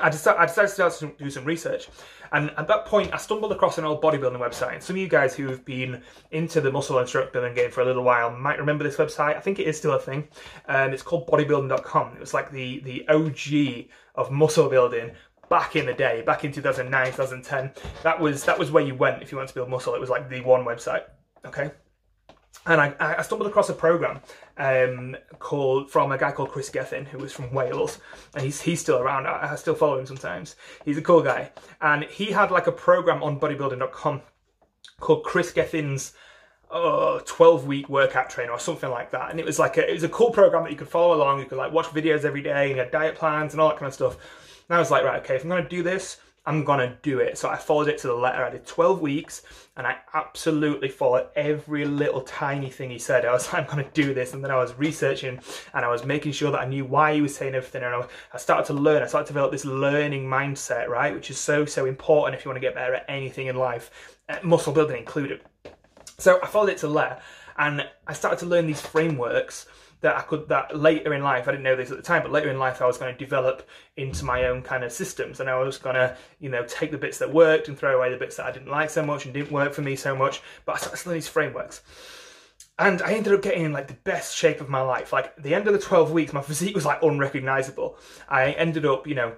I 0.00 0.10
decided, 0.10 0.40
I 0.40 0.46
decided 0.46 0.98
to 0.98 1.24
do 1.24 1.30
some 1.30 1.44
research. 1.44 1.88
And 2.32 2.50
at 2.56 2.66
that 2.68 2.86
point, 2.86 3.14
I 3.14 3.16
stumbled 3.16 3.52
across 3.52 3.78
an 3.78 3.84
old 3.84 4.02
bodybuilding 4.02 4.38
website. 4.38 4.74
And 4.74 4.82
some 4.82 4.96
of 4.96 5.00
you 5.00 5.08
guys 5.08 5.34
who 5.34 5.48
have 5.48 5.64
been 5.64 6.02
into 6.32 6.60
the 6.60 6.70
muscle 6.70 6.98
and 6.98 7.08
strength 7.08 7.32
building 7.32 7.54
game 7.54 7.70
for 7.70 7.82
a 7.82 7.84
little 7.84 8.02
while 8.02 8.30
might 8.30 8.58
remember 8.58 8.82
this 8.82 8.96
website. 8.96 9.36
I 9.36 9.40
think 9.40 9.58
it 9.58 9.66
is 9.66 9.78
still 9.78 9.92
a 9.92 10.00
thing. 10.00 10.26
And 10.68 10.92
it's 10.92 11.02
called 11.02 11.28
bodybuilding.com. 11.28 12.16
It 12.16 12.20
was 12.20 12.34
like 12.34 12.50
the, 12.50 12.80
the 12.80 13.08
OG 13.08 13.86
of 14.16 14.32
muscle 14.32 14.68
building 14.68 15.12
back 15.48 15.76
in 15.76 15.86
the 15.86 15.94
day, 15.94 16.22
back 16.22 16.44
in 16.44 16.52
2009, 16.52 17.06
2010. 17.06 17.72
That 18.02 18.18
was, 18.18 18.44
that 18.44 18.58
was 18.58 18.70
where 18.70 18.84
you 18.84 18.94
went 18.94 19.22
if 19.22 19.30
you 19.30 19.38
wanted 19.38 19.48
to 19.48 19.54
build 19.54 19.68
muscle. 19.68 19.94
It 19.94 20.00
was 20.00 20.10
like 20.10 20.28
the 20.28 20.40
one 20.40 20.64
website. 20.64 21.04
Okay 21.44 21.70
and 22.66 22.80
I, 22.80 22.94
I, 22.98 23.22
stumbled 23.22 23.48
across 23.48 23.68
a 23.68 23.74
program 23.74 24.20
um, 24.56 25.16
called 25.38 25.90
from 25.90 26.12
a 26.12 26.18
guy 26.18 26.32
called 26.32 26.50
Chris 26.50 26.70
Gethin, 26.70 27.04
who 27.04 27.18
was 27.18 27.32
from 27.32 27.52
Wales, 27.52 27.98
and 28.34 28.42
he's 28.42 28.60
he's 28.60 28.80
still 28.80 28.98
around. 28.98 29.26
I, 29.26 29.52
I, 29.52 29.56
still 29.56 29.74
follow 29.74 29.98
him 29.98 30.06
sometimes. 30.06 30.56
He's 30.84 30.98
a 30.98 31.02
cool 31.02 31.22
guy, 31.22 31.50
and 31.80 32.04
he 32.04 32.26
had 32.26 32.50
like 32.50 32.66
a 32.66 32.72
program 32.72 33.22
on 33.22 33.38
bodybuilding.com 33.38 34.22
called 35.00 35.24
Chris 35.24 35.52
Gethin's 35.52 36.14
uh, 36.70 37.20
12 37.26 37.66
week 37.66 37.88
workout 37.88 38.30
trainer 38.30 38.52
or 38.52 38.58
something 38.58 38.90
like 38.90 39.10
that. 39.10 39.30
And 39.30 39.38
it 39.38 39.46
was 39.46 39.58
like 39.58 39.76
a, 39.76 39.88
it 39.88 39.92
was 39.92 40.02
a 40.02 40.08
cool 40.08 40.30
program 40.30 40.64
that 40.64 40.70
you 40.70 40.78
could 40.78 40.88
follow 40.88 41.14
along. 41.14 41.40
You 41.40 41.46
could 41.46 41.58
like 41.58 41.72
watch 41.72 41.86
videos 41.86 42.24
every 42.24 42.42
day, 42.42 42.68
and 42.68 42.70
you 42.70 42.78
had 42.78 42.90
diet 42.90 43.16
plans 43.16 43.52
and 43.52 43.60
all 43.60 43.68
that 43.68 43.78
kind 43.78 43.88
of 43.88 43.94
stuff. 43.94 44.16
And 44.68 44.76
I 44.76 44.78
was 44.78 44.90
like, 44.90 45.04
right, 45.04 45.22
okay, 45.22 45.36
if 45.36 45.42
I'm 45.42 45.50
going 45.50 45.62
to 45.62 45.68
do 45.68 45.82
this, 45.82 46.18
I'm 46.46 46.64
gonna 46.64 46.98
do 47.02 47.20
it. 47.20 47.38
So 47.38 47.48
I 47.48 47.56
followed 47.56 47.88
it 47.88 47.98
to 47.98 48.06
the 48.06 48.14
letter. 48.14 48.44
I 48.44 48.50
did 48.50 48.66
12 48.66 49.00
weeks 49.00 49.42
and 49.76 49.86
I 49.86 49.96
absolutely 50.12 50.88
followed 50.90 51.28
every 51.34 51.86
little 51.86 52.20
tiny 52.20 52.68
thing 52.68 52.90
he 52.90 52.98
said. 52.98 53.24
I 53.24 53.32
was 53.32 53.50
like, 53.52 53.62
I'm 53.62 53.68
gonna 53.68 53.88
do 53.94 54.12
this. 54.12 54.34
And 54.34 54.44
then 54.44 54.50
I 54.50 54.56
was 54.56 54.74
researching 54.74 55.40
and 55.72 55.84
I 55.84 55.88
was 55.88 56.04
making 56.04 56.32
sure 56.32 56.50
that 56.52 56.60
I 56.60 56.66
knew 56.66 56.84
why 56.84 57.14
he 57.14 57.22
was 57.22 57.34
saying 57.34 57.54
everything. 57.54 57.82
And 57.82 57.94
I, 57.94 58.06
I 58.32 58.36
started 58.36 58.66
to 58.66 58.74
learn. 58.74 59.02
I 59.02 59.06
started 59.06 59.26
to 59.26 59.32
develop 59.32 59.52
this 59.52 59.64
learning 59.64 60.26
mindset, 60.26 60.88
right? 60.88 61.14
Which 61.14 61.30
is 61.30 61.38
so, 61.38 61.64
so 61.64 61.86
important 61.86 62.38
if 62.38 62.44
you 62.44 62.50
wanna 62.50 62.60
get 62.60 62.74
better 62.74 62.94
at 62.94 63.06
anything 63.08 63.46
in 63.46 63.56
life, 63.56 64.18
muscle 64.42 64.72
building 64.72 64.98
included. 64.98 65.40
So 66.18 66.40
I 66.42 66.46
followed 66.46 66.68
it 66.68 66.78
to 66.78 66.88
the 66.88 66.92
letter 66.92 67.20
and 67.56 67.88
I 68.06 68.12
started 68.12 68.38
to 68.40 68.46
learn 68.46 68.66
these 68.66 68.80
frameworks 68.80 69.66
that 70.04 70.16
I 70.18 70.20
could 70.20 70.48
that 70.48 70.76
later 70.76 71.14
in 71.14 71.22
life 71.22 71.48
I 71.48 71.52
didn't 71.52 71.64
know 71.64 71.76
this 71.76 71.90
at 71.90 71.96
the 71.96 72.02
time, 72.02 72.20
but 72.22 72.30
later 72.30 72.50
in 72.50 72.58
life 72.58 72.82
I 72.82 72.86
was 72.86 72.98
going 72.98 73.14
to 73.14 73.18
develop 73.18 73.66
into 73.96 74.22
my 74.26 74.44
own 74.44 74.60
kind 74.60 74.84
of 74.84 74.92
systems, 74.92 75.40
and 75.40 75.48
I 75.48 75.58
was 75.58 75.78
going 75.78 75.94
to 75.94 76.14
you 76.38 76.50
know 76.50 76.62
take 76.66 76.90
the 76.90 76.98
bits 76.98 77.16
that 77.18 77.32
worked 77.32 77.68
and 77.68 77.78
throw 77.78 77.96
away 77.96 78.10
the 78.10 78.18
bits 78.18 78.36
that 78.36 78.44
I 78.44 78.52
didn't 78.52 78.68
like 78.68 78.90
so 78.90 79.02
much 79.02 79.24
and 79.24 79.32
didn't 79.32 79.50
work 79.50 79.72
for 79.72 79.80
me 79.80 79.96
so 79.96 80.14
much. 80.14 80.42
But 80.66 80.74
I 80.74 80.78
started 80.78 81.02
to 81.02 81.08
learn 81.08 81.16
these 81.16 81.28
frameworks, 81.28 81.80
and 82.78 83.00
I 83.00 83.14
ended 83.14 83.32
up 83.32 83.40
getting 83.40 83.64
in 83.64 83.72
like 83.72 83.88
the 83.88 83.94
best 83.94 84.36
shape 84.36 84.60
of 84.60 84.68
my 84.68 84.82
life. 84.82 85.10
Like 85.10 85.34
the 85.42 85.54
end 85.54 85.66
of 85.66 85.72
the 85.72 85.78
12 85.78 86.12
weeks, 86.12 86.34
my 86.34 86.42
physique 86.50 86.74
was 86.74 86.84
like 86.84 87.02
unrecognizable. 87.02 87.96
I 88.28 88.50
ended 88.52 88.84
up, 88.84 89.06
you 89.06 89.14
know, 89.14 89.32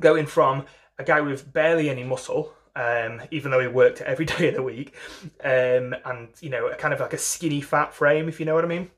going 0.00 0.24
from 0.24 0.64
a 0.98 1.04
guy 1.04 1.20
with 1.20 1.52
barely 1.52 1.90
any 1.90 2.02
muscle, 2.02 2.54
um, 2.76 3.20
even 3.30 3.50
though 3.50 3.60
he 3.60 3.68
worked 3.68 4.00
every 4.12 4.24
day 4.24 4.48
of 4.48 4.54
the 4.54 4.62
week, 4.62 4.94
um, 5.44 5.94
and 6.06 6.28
you 6.40 6.48
know, 6.48 6.72
kind 6.78 6.94
of 6.94 7.00
like 7.00 7.12
a 7.12 7.18
skinny 7.18 7.60
fat 7.60 7.92
frame, 7.92 8.26
if 8.26 8.40
you 8.40 8.46
know 8.46 8.54
what 8.54 8.64
I 8.64 8.68
mean 8.68 8.90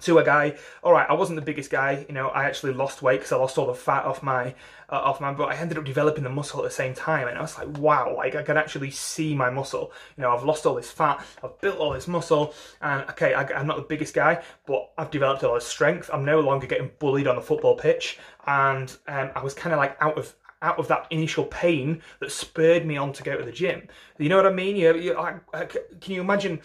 to 0.00 0.18
a 0.18 0.24
guy. 0.24 0.56
All 0.82 0.92
right, 0.92 1.08
I 1.08 1.14
wasn't 1.14 1.36
the 1.36 1.44
biggest 1.44 1.70
guy. 1.70 2.04
You 2.08 2.14
know, 2.14 2.28
I 2.28 2.44
actually 2.44 2.72
lost 2.72 3.02
weight 3.02 3.18
because 3.18 3.32
I 3.32 3.36
lost 3.36 3.58
all 3.58 3.66
the 3.66 3.74
fat 3.74 4.04
off 4.04 4.22
my 4.22 4.54
uh, 4.90 4.96
off 4.96 5.20
my. 5.20 5.32
But 5.32 5.52
I 5.52 5.56
ended 5.56 5.78
up 5.78 5.84
developing 5.84 6.24
the 6.24 6.30
muscle 6.30 6.60
at 6.60 6.64
the 6.64 6.74
same 6.74 6.94
time, 6.94 7.28
and 7.28 7.38
I 7.38 7.40
was 7.40 7.56
like, 7.58 7.78
wow, 7.78 8.14
like 8.16 8.34
I 8.34 8.42
can 8.42 8.56
actually 8.56 8.90
see 8.90 9.34
my 9.34 9.50
muscle. 9.50 9.92
You 10.16 10.22
know, 10.22 10.36
I've 10.36 10.44
lost 10.44 10.66
all 10.66 10.74
this 10.74 10.90
fat, 10.90 11.24
I've 11.42 11.60
built 11.60 11.78
all 11.78 11.92
this 11.92 12.08
muscle, 12.08 12.54
and 12.80 13.02
okay, 13.10 13.34
I, 13.34 13.60
am 13.60 13.66
not 13.66 13.76
the 13.76 13.82
biggest 13.82 14.14
guy, 14.14 14.42
but 14.66 14.90
I've 14.98 15.10
developed 15.10 15.42
a 15.42 15.48
lot 15.48 15.56
of 15.56 15.62
strength. 15.62 16.10
I'm 16.12 16.24
no 16.24 16.40
longer 16.40 16.66
getting 16.66 16.90
bullied 16.98 17.26
on 17.26 17.36
the 17.36 17.42
football 17.42 17.76
pitch, 17.76 18.18
and 18.46 18.94
um, 19.08 19.30
I 19.34 19.42
was 19.42 19.54
kind 19.54 19.72
of 19.72 19.78
like 19.78 19.96
out 20.00 20.18
of 20.18 20.34
out 20.62 20.78
of 20.78 20.88
that 20.88 21.06
initial 21.10 21.44
pain 21.44 22.00
that 22.20 22.32
spurred 22.32 22.86
me 22.86 22.96
on 22.96 23.12
to 23.12 23.22
go 23.22 23.36
to 23.36 23.44
the 23.44 23.52
gym. 23.52 23.86
You 24.18 24.30
know 24.30 24.36
what 24.36 24.46
I 24.46 24.52
mean? 24.52 24.76
You, 24.76 24.96
you 24.96 25.14
like, 25.14 25.76
can 26.00 26.14
you 26.14 26.22
imagine? 26.22 26.60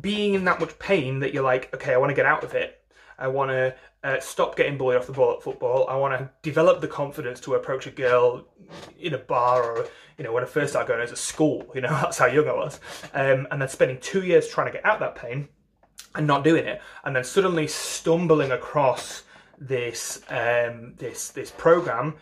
Being 0.00 0.34
in 0.34 0.44
that 0.44 0.60
much 0.60 0.78
pain 0.78 1.20
that 1.20 1.34
you're 1.34 1.42
like, 1.42 1.74
okay, 1.74 1.92
I 1.92 1.96
want 1.96 2.10
to 2.10 2.14
get 2.14 2.26
out 2.26 2.44
of 2.44 2.54
it. 2.54 2.80
I 3.18 3.28
want 3.28 3.50
to 3.50 3.74
uh, 4.02 4.20
stop 4.20 4.56
getting 4.56 4.76
bullied 4.76 4.98
off 4.98 5.06
the 5.06 5.12
ball 5.12 5.34
at 5.34 5.42
football. 5.42 5.86
I 5.88 5.96
want 5.96 6.18
to 6.18 6.30
develop 6.42 6.80
the 6.80 6.88
confidence 6.88 7.40
to 7.40 7.54
approach 7.54 7.86
a 7.86 7.90
girl 7.90 8.48
in 8.98 9.14
a 9.14 9.18
bar 9.18 9.62
or, 9.62 9.86
you 10.18 10.24
know, 10.24 10.32
when 10.32 10.42
I 10.42 10.46
first 10.46 10.72
started 10.72 10.88
going 10.88 11.02
as 11.02 11.12
a 11.12 11.16
school, 11.16 11.70
you 11.74 11.80
know, 11.80 11.88
that's 12.02 12.18
how 12.18 12.26
young 12.26 12.48
I 12.48 12.54
was. 12.54 12.80
Um, 13.14 13.46
and 13.50 13.60
then 13.60 13.68
spending 13.68 13.98
two 14.00 14.24
years 14.24 14.48
trying 14.48 14.66
to 14.68 14.72
get 14.72 14.84
out 14.84 15.00
that 15.00 15.14
pain 15.14 15.48
and 16.14 16.26
not 16.26 16.42
doing 16.42 16.66
it. 16.66 16.80
And 17.04 17.14
then 17.14 17.24
suddenly 17.24 17.66
stumbling 17.66 18.50
across 18.50 19.22
this, 19.58 20.22
um, 20.28 20.94
this, 20.96 21.28
this 21.28 21.50
program 21.50 22.14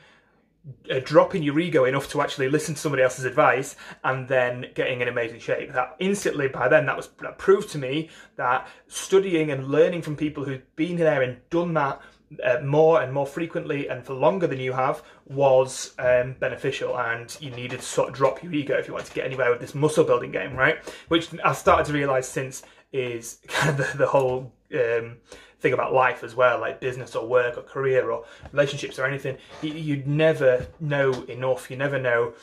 uh, 0.90 1.00
dropping 1.02 1.42
your 1.42 1.58
ego 1.58 1.84
enough 1.84 2.08
to 2.10 2.20
actually 2.20 2.48
listen 2.48 2.74
to 2.74 2.80
somebody 2.80 3.02
else's 3.02 3.24
advice 3.24 3.76
and 4.04 4.28
then 4.28 4.66
getting 4.74 5.00
in 5.00 5.08
amazing 5.08 5.40
shape. 5.40 5.72
That 5.72 5.96
instantly 5.98 6.48
by 6.48 6.68
then 6.68 6.86
that 6.86 6.96
was 6.96 7.08
that 7.20 7.38
proved 7.38 7.70
to 7.70 7.78
me 7.78 8.10
that 8.36 8.68
studying 8.86 9.50
and 9.50 9.68
learning 9.68 10.02
from 10.02 10.16
people 10.16 10.44
who've 10.44 10.76
been 10.76 10.96
there 10.96 11.22
and 11.22 11.38
done 11.50 11.74
that 11.74 12.00
uh, 12.44 12.60
more 12.62 13.02
and 13.02 13.12
more 13.12 13.26
frequently 13.26 13.88
and 13.88 14.04
for 14.04 14.14
longer 14.14 14.46
than 14.46 14.60
you 14.60 14.72
have 14.72 15.02
was 15.26 15.94
um, 15.98 16.36
beneficial 16.38 16.96
and 16.96 17.36
you 17.40 17.50
needed 17.50 17.80
to 17.80 17.84
sort 17.84 18.08
of 18.08 18.14
drop 18.14 18.42
your 18.42 18.52
ego 18.52 18.76
if 18.76 18.86
you 18.86 18.94
want 18.94 19.04
to 19.04 19.12
get 19.12 19.24
anywhere 19.24 19.50
with 19.50 19.60
this 19.60 19.74
muscle 19.74 20.04
building 20.04 20.30
game 20.30 20.54
right 20.54 20.78
which 21.08 21.28
i've 21.44 21.56
started 21.56 21.84
to 21.84 21.92
realize 21.92 22.28
since 22.28 22.62
is 22.92 23.40
kind 23.48 23.70
of 23.70 23.76
the, 23.78 23.98
the 23.98 24.06
whole 24.06 24.52
um, 24.74 25.16
thing 25.60 25.72
about 25.72 25.92
life 25.92 26.24
as 26.24 26.34
well, 26.34 26.58
like 26.58 26.80
business 26.80 27.14
or 27.14 27.26
work 27.26 27.56
or 27.58 27.62
career 27.62 28.10
or 28.10 28.24
relationships 28.52 28.98
or 28.98 29.04
anything. 29.04 29.36
You'd 29.62 30.06
never 30.06 30.66
know 30.80 31.12
enough. 31.24 31.70
You 31.70 31.76
never 31.76 31.98
know 31.98 32.34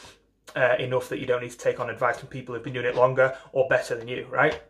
uh, 0.55 0.75
enough 0.79 1.09
that 1.09 1.19
you 1.19 1.25
don't 1.25 1.41
need 1.41 1.51
to 1.51 1.57
take 1.57 1.79
on 1.79 1.89
advice 1.89 2.19
from 2.19 2.29
people 2.29 2.53
who've 2.55 2.63
been 2.63 2.73
doing 2.73 2.85
it 2.85 2.95
longer 2.95 3.35
or 3.51 3.67
better 3.67 3.95
than 3.95 4.07
you, 4.07 4.27
right? 4.29 4.61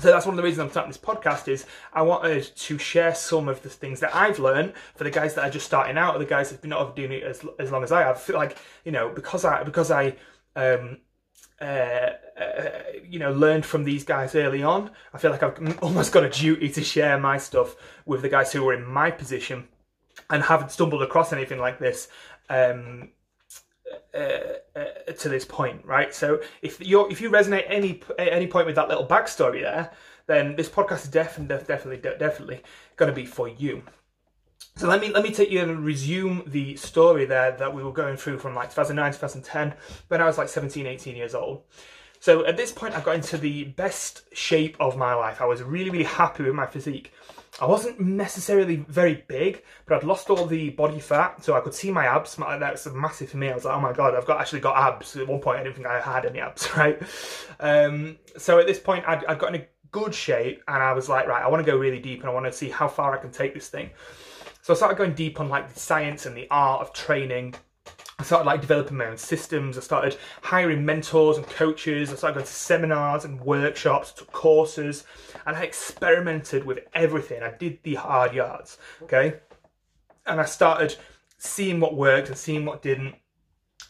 So 0.00 0.08
that's 0.10 0.26
one 0.26 0.32
of 0.32 0.36
the 0.38 0.42
reasons 0.42 0.64
I'm 0.64 0.70
starting 0.70 0.90
this 0.90 0.98
podcast 0.98 1.46
is 1.46 1.66
I 1.92 2.02
wanted 2.02 2.42
to 2.56 2.78
share 2.78 3.14
some 3.14 3.48
of 3.48 3.62
the 3.62 3.68
things 3.68 4.00
that 4.00 4.14
I've 4.14 4.40
learned 4.40 4.72
for 4.96 5.04
the 5.04 5.10
guys 5.10 5.34
that 5.34 5.44
are 5.44 5.50
just 5.50 5.66
starting 5.66 5.96
out 5.96 6.16
or 6.16 6.18
the 6.18 6.24
guys 6.24 6.48
that've 6.48 6.60
been 6.60 6.70
not 6.70 6.96
doing 6.96 7.12
it 7.12 7.22
as, 7.22 7.46
as 7.60 7.70
long 7.70 7.84
as 7.84 7.92
I 7.92 8.00
have. 8.00 8.16
I 8.16 8.18
feel 8.18 8.36
like, 8.36 8.58
you 8.84 8.90
know, 8.90 9.10
because 9.10 9.44
I 9.44 9.62
because 9.62 9.92
I 9.92 10.16
um, 10.56 10.98
uh, 11.60 12.10
uh, 12.38 12.70
you 13.08 13.18
know, 13.18 13.32
learned 13.32 13.64
from 13.64 13.84
these 13.84 14.04
guys 14.04 14.34
early 14.34 14.62
on. 14.62 14.90
I 15.12 15.18
feel 15.18 15.30
like 15.30 15.42
I've 15.42 15.78
almost 15.82 16.12
got 16.12 16.24
a 16.24 16.30
duty 16.30 16.68
to 16.70 16.82
share 16.82 17.18
my 17.18 17.38
stuff 17.38 17.76
with 18.06 18.22
the 18.22 18.28
guys 18.28 18.52
who 18.52 18.64
were 18.64 18.74
in 18.74 18.84
my 18.84 19.10
position 19.10 19.68
and 20.30 20.42
haven't 20.42 20.70
stumbled 20.70 21.02
across 21.02 21.32
anything 21.32 21.58
like 21.58 21.78
this 21.78 22.08
um, 22.48 23.10
uh, 24.14 24.18
uh, 24.76 25.12
to 25.18 25.28
this 25.28 25.44
point, 25.44 25.84
right? 25.84 26.14
So 26.14 26.40
if 26.62 26.84
you 26.84 27.08
if 27.08 27.20
you 27.20 27.30
resonate 27.30 27.64
any 27.68 28.02
at 28.18 28.28
any 28.28 28.46
point 28.46 28.66
with 28.66 28.76
that 28.76 28.88
little 28.88 29.06
backstory 29.06 29.62
there, 29.62 29.92
then 30.26 30.56
this 30.56 30.68
podcast 30.68 31.04
is 31.04 31.08
definitely 31.08 31.64
definitely 31.66 31.98
definitely 32.18 32.62
going 32.96 33.10
to 33.10 33.14
be 33.14 33.26
for 33.26 33.48
you. 33.48 33.82
So 34.76 34.88
let 34.88 35.00
me 35.00 35.10
let 35.10 35.22
me 35.22 35.30
take 35.30 35.50
you 35.52 35.60
and 35.60 35.84
resume 35.84 36.42
the 36.46 36.74
story 36.74 37.26
there 37.26 37.52
that 37.52 37.72
we 37.72 37.84
were 37.84 37.92
going 37.92 38.16
through 38.16 38.38
from 38.38 38.56
like 38.56 38.70
2009 38.70 39.12
2010 39.12 39.74
when 40.08 40.20
I 40.20 40.24
was 40.24 40.36
like 40.36 40.48
17 40.48 40.86
18 40.86 41.14
years 41.14 41.34
old. 41.34 41.62
So 42.18 42.44
at 42.44 42.56
this 42.56 42.72
point 42.72 42.94
I 42.94 43.00
got 43.00 43.14
into 43.14 43.38
the 43.38 43.64
best 43.64 44.22
shape 44.32 44.76
of 44.80 44.96
my 44.96 45.14
life. 45.14 45.40
I 45.40 45.44
was 45.44 45.62
really 45.62 45.90
really 45.90 46.04
happy 46.04 46.42
with 46.42 46.54
my 46.54 46.66
physique. 46.66 47.12
I 47.60 47.66
wasn't 47.66 48.00
necessarily 48.00 48.76
very 48.88 49.24
big, 49.28 49.62
but 49.86 49.94
I'd 49.94 50.02
lost 50.02 50.28
all 50.28 50.44
the 50.44 50.70
body 50.70 50.98
fat, 50.98 51.44
so 51.44 51.54
I 51.54 51.60
could 51.60 51.72
see 51.72 51.88
my 51.92 52.06
abs. 52.06 52.34
That 52.34 52.72
was 52.72 52.86
massive 52.92 53.30
for 53.30 53.36
me. 53.36 53.48
I 53.48 53.54
was 53.54 53.64
like, 53.64 53.76
oh 53.76 53.80
my 53.80 53.92
god, 53.92 54.16
I've 54.16 54.26
got 54.26 54.40
actually 54.40 54.58
got 54.58 54.76
abs. 54.76 55.14
At 55.14 55.28
one 55.28 55.40
point, 55.40 55.60
I 55.60 55.62
didn't 55.62 55.76
think 55.76 55.86
I 55.86 56.00
had 56.00 56.26
any 56.26 56.40
abs, 56.40 56.68
right? 56.76 57.00
Um, 57.60 58.18
so 58.36 58.58
at 58.58 58.66
this 58.66 58.80
point, 58.80 59.04
I'd, 59.06 59.24
I'd 59.26 59.38
got 59.38 59.54
in 59.54 59.60
a 59.60 59.66
good 59.92 60.12
shape, 60.12 60.64
and 60.66 60.82
I 60.82 60.94
was 60.94 61.08
like, 61.08 61.28
right, 61.28 61.44
I 61.44 61.48
want 61.48 61.64
to 61.64 61.70
go 61.70 61.78
really 61.78 62.00
deep, 62.00 62.22
and 62.22 62.28
I 62.28 62.32
want 62.32 62.46
to 62.46 62.52
see 62.52 62.70
how 62.70 62.88
far 62.88 63.16
I 63.16 63.18
can 63.18 63.30
take 63.30 63.54
this 63.54 63.68
thing. 63.68 63.90
So 64.64 64.72
I 64.72 64.76
started 64.76 64.96
going 64.96 65.12
deep 65.12 65.40
on 65.40 65.50
like 65.50 65.70
the 65.70 65.78
science 65.78 66.24
and 66.24 66.34
the 66.34 66.46
art 66.50 66.80
of 66.80 66.94
training. 66.94 67.54
I 68.18 68.22
started 68.22 68.46
like 68.46 68.62
developing 68.62 68.96
my 68.96 69.08
own 69.08 69.18
systems. 69.18 69.76
I 69.76 69.82
started 69.82 70.16
hiring 70.40 70.86
mentors 70.86 71.36
and 71.36 71.46
coaches. 71.46 72.10
I 72.10 72.14
started 72.14 72.36
going 72.36 72.46
to 72.46 72.50
seminars 72.50 73.26
and 73.26 73.38
workshops, 73.42 74.12
took 74.12 74.32
courses, 74.32 75.04
and 75.44 75.54
I 75.54 75.64
experimented 75.64 76.64
with 76.64 76.78
everything. 76.94 77.42
I 77.42 77.50
did 77.50 77.80
the 77.82 77.96
hard 77.96 78.32
yards, 78.32 78.78
okay? 79.02 79.34
And 80.24 80.40
I 80.40 80.46
started 80.46 80.96
seeing 81.36 81.78
what 81.78 81.94
worked 81.94 82.28
and 82.28 82.38
seeing 82.38 82.64
what 82.64 82.80
didn't 82.80 83.16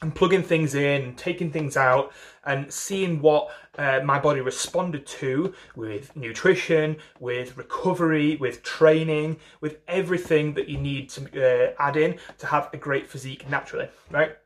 and 0.04 0.14
plugging 0.14 0.42
things 0.42 0.74
in 0.74 1.14
taking 1.16 1.50
things 1.50 1.78
out 1.78 2.12
and 2.44 2.70
seeing 2.70 3.22
what 3.22 3.50
uh, 3.78 4.00
my 4.04 4.18
body 4.18 4.42
responded 4.42 5.06
to 5.06 5.54
with 5.74 6.14
nutrition, 6.14 6.96
with 7.20 7.56
recovery, 7.56 8.36
with 8.36 8.62
training, 8.62 9.38
with 9.62 9.78
everything 9.88 10.52
that 10.52 10.68
you 10.68 10.76
need 10.76 11.08
to 11.08 11.22
uh, 11.42 11.72
add 11.78 11.96
in 11.96 12.18
to 12.36 12.46
have 12.46 12.68
a 12.74 12.76
great 12.76 13.06
physique 13.06 13.48
naturally, 13.48 13.88
right? 14.10 14.36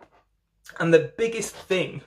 And 0.78 0.94
the 0.94 1.12
biggest 1.18 1.56
thing 1.56 2.02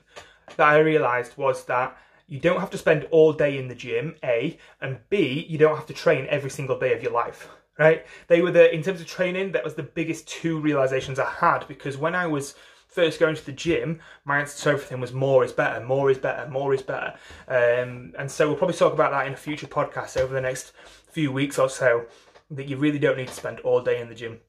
that 0.55 0.65
I 0.65 0.77
realized 0.77 1.36
was 1.38 1.65
that 1.65 1.98
you 2.27 2.39
don't 2.39 2.62
have 2.62 2.70
to 2.70 2.77
spend 2.77 3.05
all 3.12 3.34
day 3.34 3.58
in 3.58 3.67
the 3.67 3.75
gym, 3.75 4.15
A, 4.24 4.58
and 4.79 4.98
B, 5.10 5.46
you 5.50 5.58
don't 5.58 5.75
have 5.75 5.88
to 5.88 5.93
train 5.93 6.25
every 6.29 6.50
single 6.50 6.79
day 6.79 6.93
of 6.93 7.03
your 7.03 7.12
life 7.12 7.50
right? 7.79 8.05
They 8.27 8.41
were 8.41 8.51
the 8.51 8.72
in 8.72 8.84
terms 8.84 9.01
of 9.01 9.08
training, 9.08 9.53
that 9.53 9.63
was 9.63 9.74
the 9.74 9.81
biggest 9.81 10.27
two 10.27 10.60
realizations 10.60 11.17
I 11.17 11.29
had 11.29 11.67
because 11.67 11.98
when 11.98 12.13
I 12.13 12.27
was 12.27 12.53
first 12.91 13.19
going 13.19 13.36
to 13.36 13.45
the 13.45 13.51
gym, 13.51 14.00
my 14.25 14.39
answer 14.39 14.63
to 14.63 14.69
everything 14.69 15.00
was 15.00 15.13
more 15.13 15.43
is 15.43 15.51
better, 15.51 15.83
more 15.83 16.12
is 16.12 16.17
better, 16.17 16.50
more 16.50 16.74
is 16.74 16.81
better. 16.81 17.13
Um, 17.48 18.13
and 18.19 18.29
so 18.29 18.48
we'll 18.48 18.57
probably 18.57 18.75
talk 18.75 18.93
about 18.93 19.12
that 19.12 19.25
in 19.25 19.33
a 19.33 19.38
future 19.38 19.67
podcast 19.67 20.17
over 20.17 20.33
the 20.33 20.41
next 20.41 20.74
few 21.10 21.31
weeks 21.31 21.57
or 21.57 21.69
so, 21.69 22.05
that 22.51 22.67
you 22.67 22.77
really 22.77 23.00
don't 23.00 23.17
need 23.17 23.29
to 23.29 23.33
spend 23.33 23.62
all 23.62 23.81
day 23.81 24.00
in 24.01 24.10
the 24.10 24.15
gym. 24.15 24.39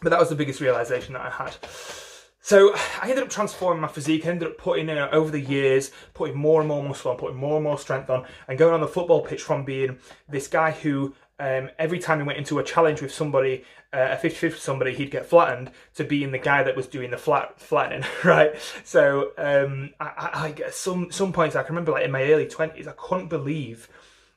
But 0.00 0.10
that 0.10 0.20
was 0.20 0.28
the 0.28 0.36
biggest 0.36 0.60
realization 0.60 1.14
that 1.14 1.26
I 1.26 1.30
had. 1.30 1.56
So 2.40 2.74
I 3.00 3.08
ended 3.08 3.22
up 3.22 3.30
transforming 3.30 3.80
my 3.80 3.88
physique. 3.88 4.26
I 4.26 4.30
ended 4.30 4.48
up 4.48 4.58
putting 4.58 4.88
in 4.88 4.98
over 4.98 5.30
the 5.30 5.40
years, 5.40 5.92
putting 6.12 6.36
more 6.36 6.60
and 6.60 6.68
more 6.68 6.82
muscle 6.82 7.10
on, 7.12 7.16
putting 7.16 7.36
more 7.36 7.56
and 7.56 7.64
more 7.64 7.78
strength 7.78 8.10
on, 8.10 8.26
and 8.48 8.58
going 8.58 8.74
on 8.74 8.80
the 8.80 8.88
football 8.88 9.22
pitch 9.22 9.42
from 9.42 9.64
being 9.64 9.98
this 10.28 10.48
guy 10.48 10.72
who 10.72 11.14
um, 11.42 11.70
every 11.76 11.98
time 11.98 12.20
he 12.20 12.24
went 12.24 12.38
into 12.38 12.60
a 12.60 12.62
challenge 12.62 13.02
with 13.02 13.12
somebody, 13.12 13.64
uh, 13.92 14.10
a 14.10 14.16
50 14.16 14.38
50 14.38 14.60
somebody, 14.60 14.94
he'd 14.94 15.10
get 15.10 15.26
flattened 15.26 15.72
to 15.94 16.04
being 16.04 16.30
the 16.30 16.38
guy 16.38 16.62
that 16.62 16.76
was 16.76 16.86
doing 16.86 17.10
the 17.10 17.18
flat 17.18 17.58
flattening, 17.60 18.08
right? 18.24 18.54
So 18.84 19.32
um, 19.36 19.90
I, 19.98 20.54
I, 20.64 20.70
some 20.70 21.10
some 21.10 21.32
points 21.32 21.56
I 21.56 21.64
can 21.64 21.74
remember, 21.74 21.90
like 21.90 22.04
in 22.04 22.12
my 22.12 22.22
early 22.30 22.46
20s, 22.46 22.86
I 22.86 22.92
couldn't 22.96 23.26
believe 23.26 23.88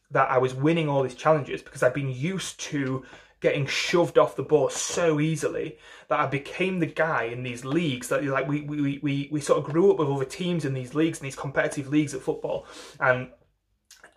that 0.10 0.32
I 0.32 0.40
was 0.40 0.56
winning 0.56 0.90
all 0.90 1.04
these 1.04 1.14
challenges 1.14 1.62
because 1.62 1.84
I'd 1.84 1.94
been 1.94 2.10
used 2.10 2.60
to 2.62 3.06
getting 3.40 3.68
shoved 3.68 4.18
off 4.18 4.36
the 4.36 4.42
ball 4.42 4.70
so 4.70 5.20
easily 5.20 5.78
that 6.08 6.20
I 6.20 6.26
became 6.26 6.80
the 6.80 6.88
guy 6.88 7.26
in 7.26 7.44
these 7.44 7.64
leagues 7.64 8.08
that 8.08 8.24
like 8.24 8.48
we 8.48 8.62
we, 8.62 8.98
we, 8.98 9.30
we 9.32 9.42
sort 9.42 9.60
of 9.60 9.72
grew 9.72 9.92
up 9.92 10.00
with 10.00 10.10
other 10.10 10.26
teams 10.26 10.66
in 10.66 10.74
these 10.74 10.96
leagues 10.96 11.20
in 11.20 11.26
these 11.26 11.36
competitive 11.36 11.88
leagues 11.90 12.16
at 12.16 12.22
football 12.22 12.66
and 13.00 13.30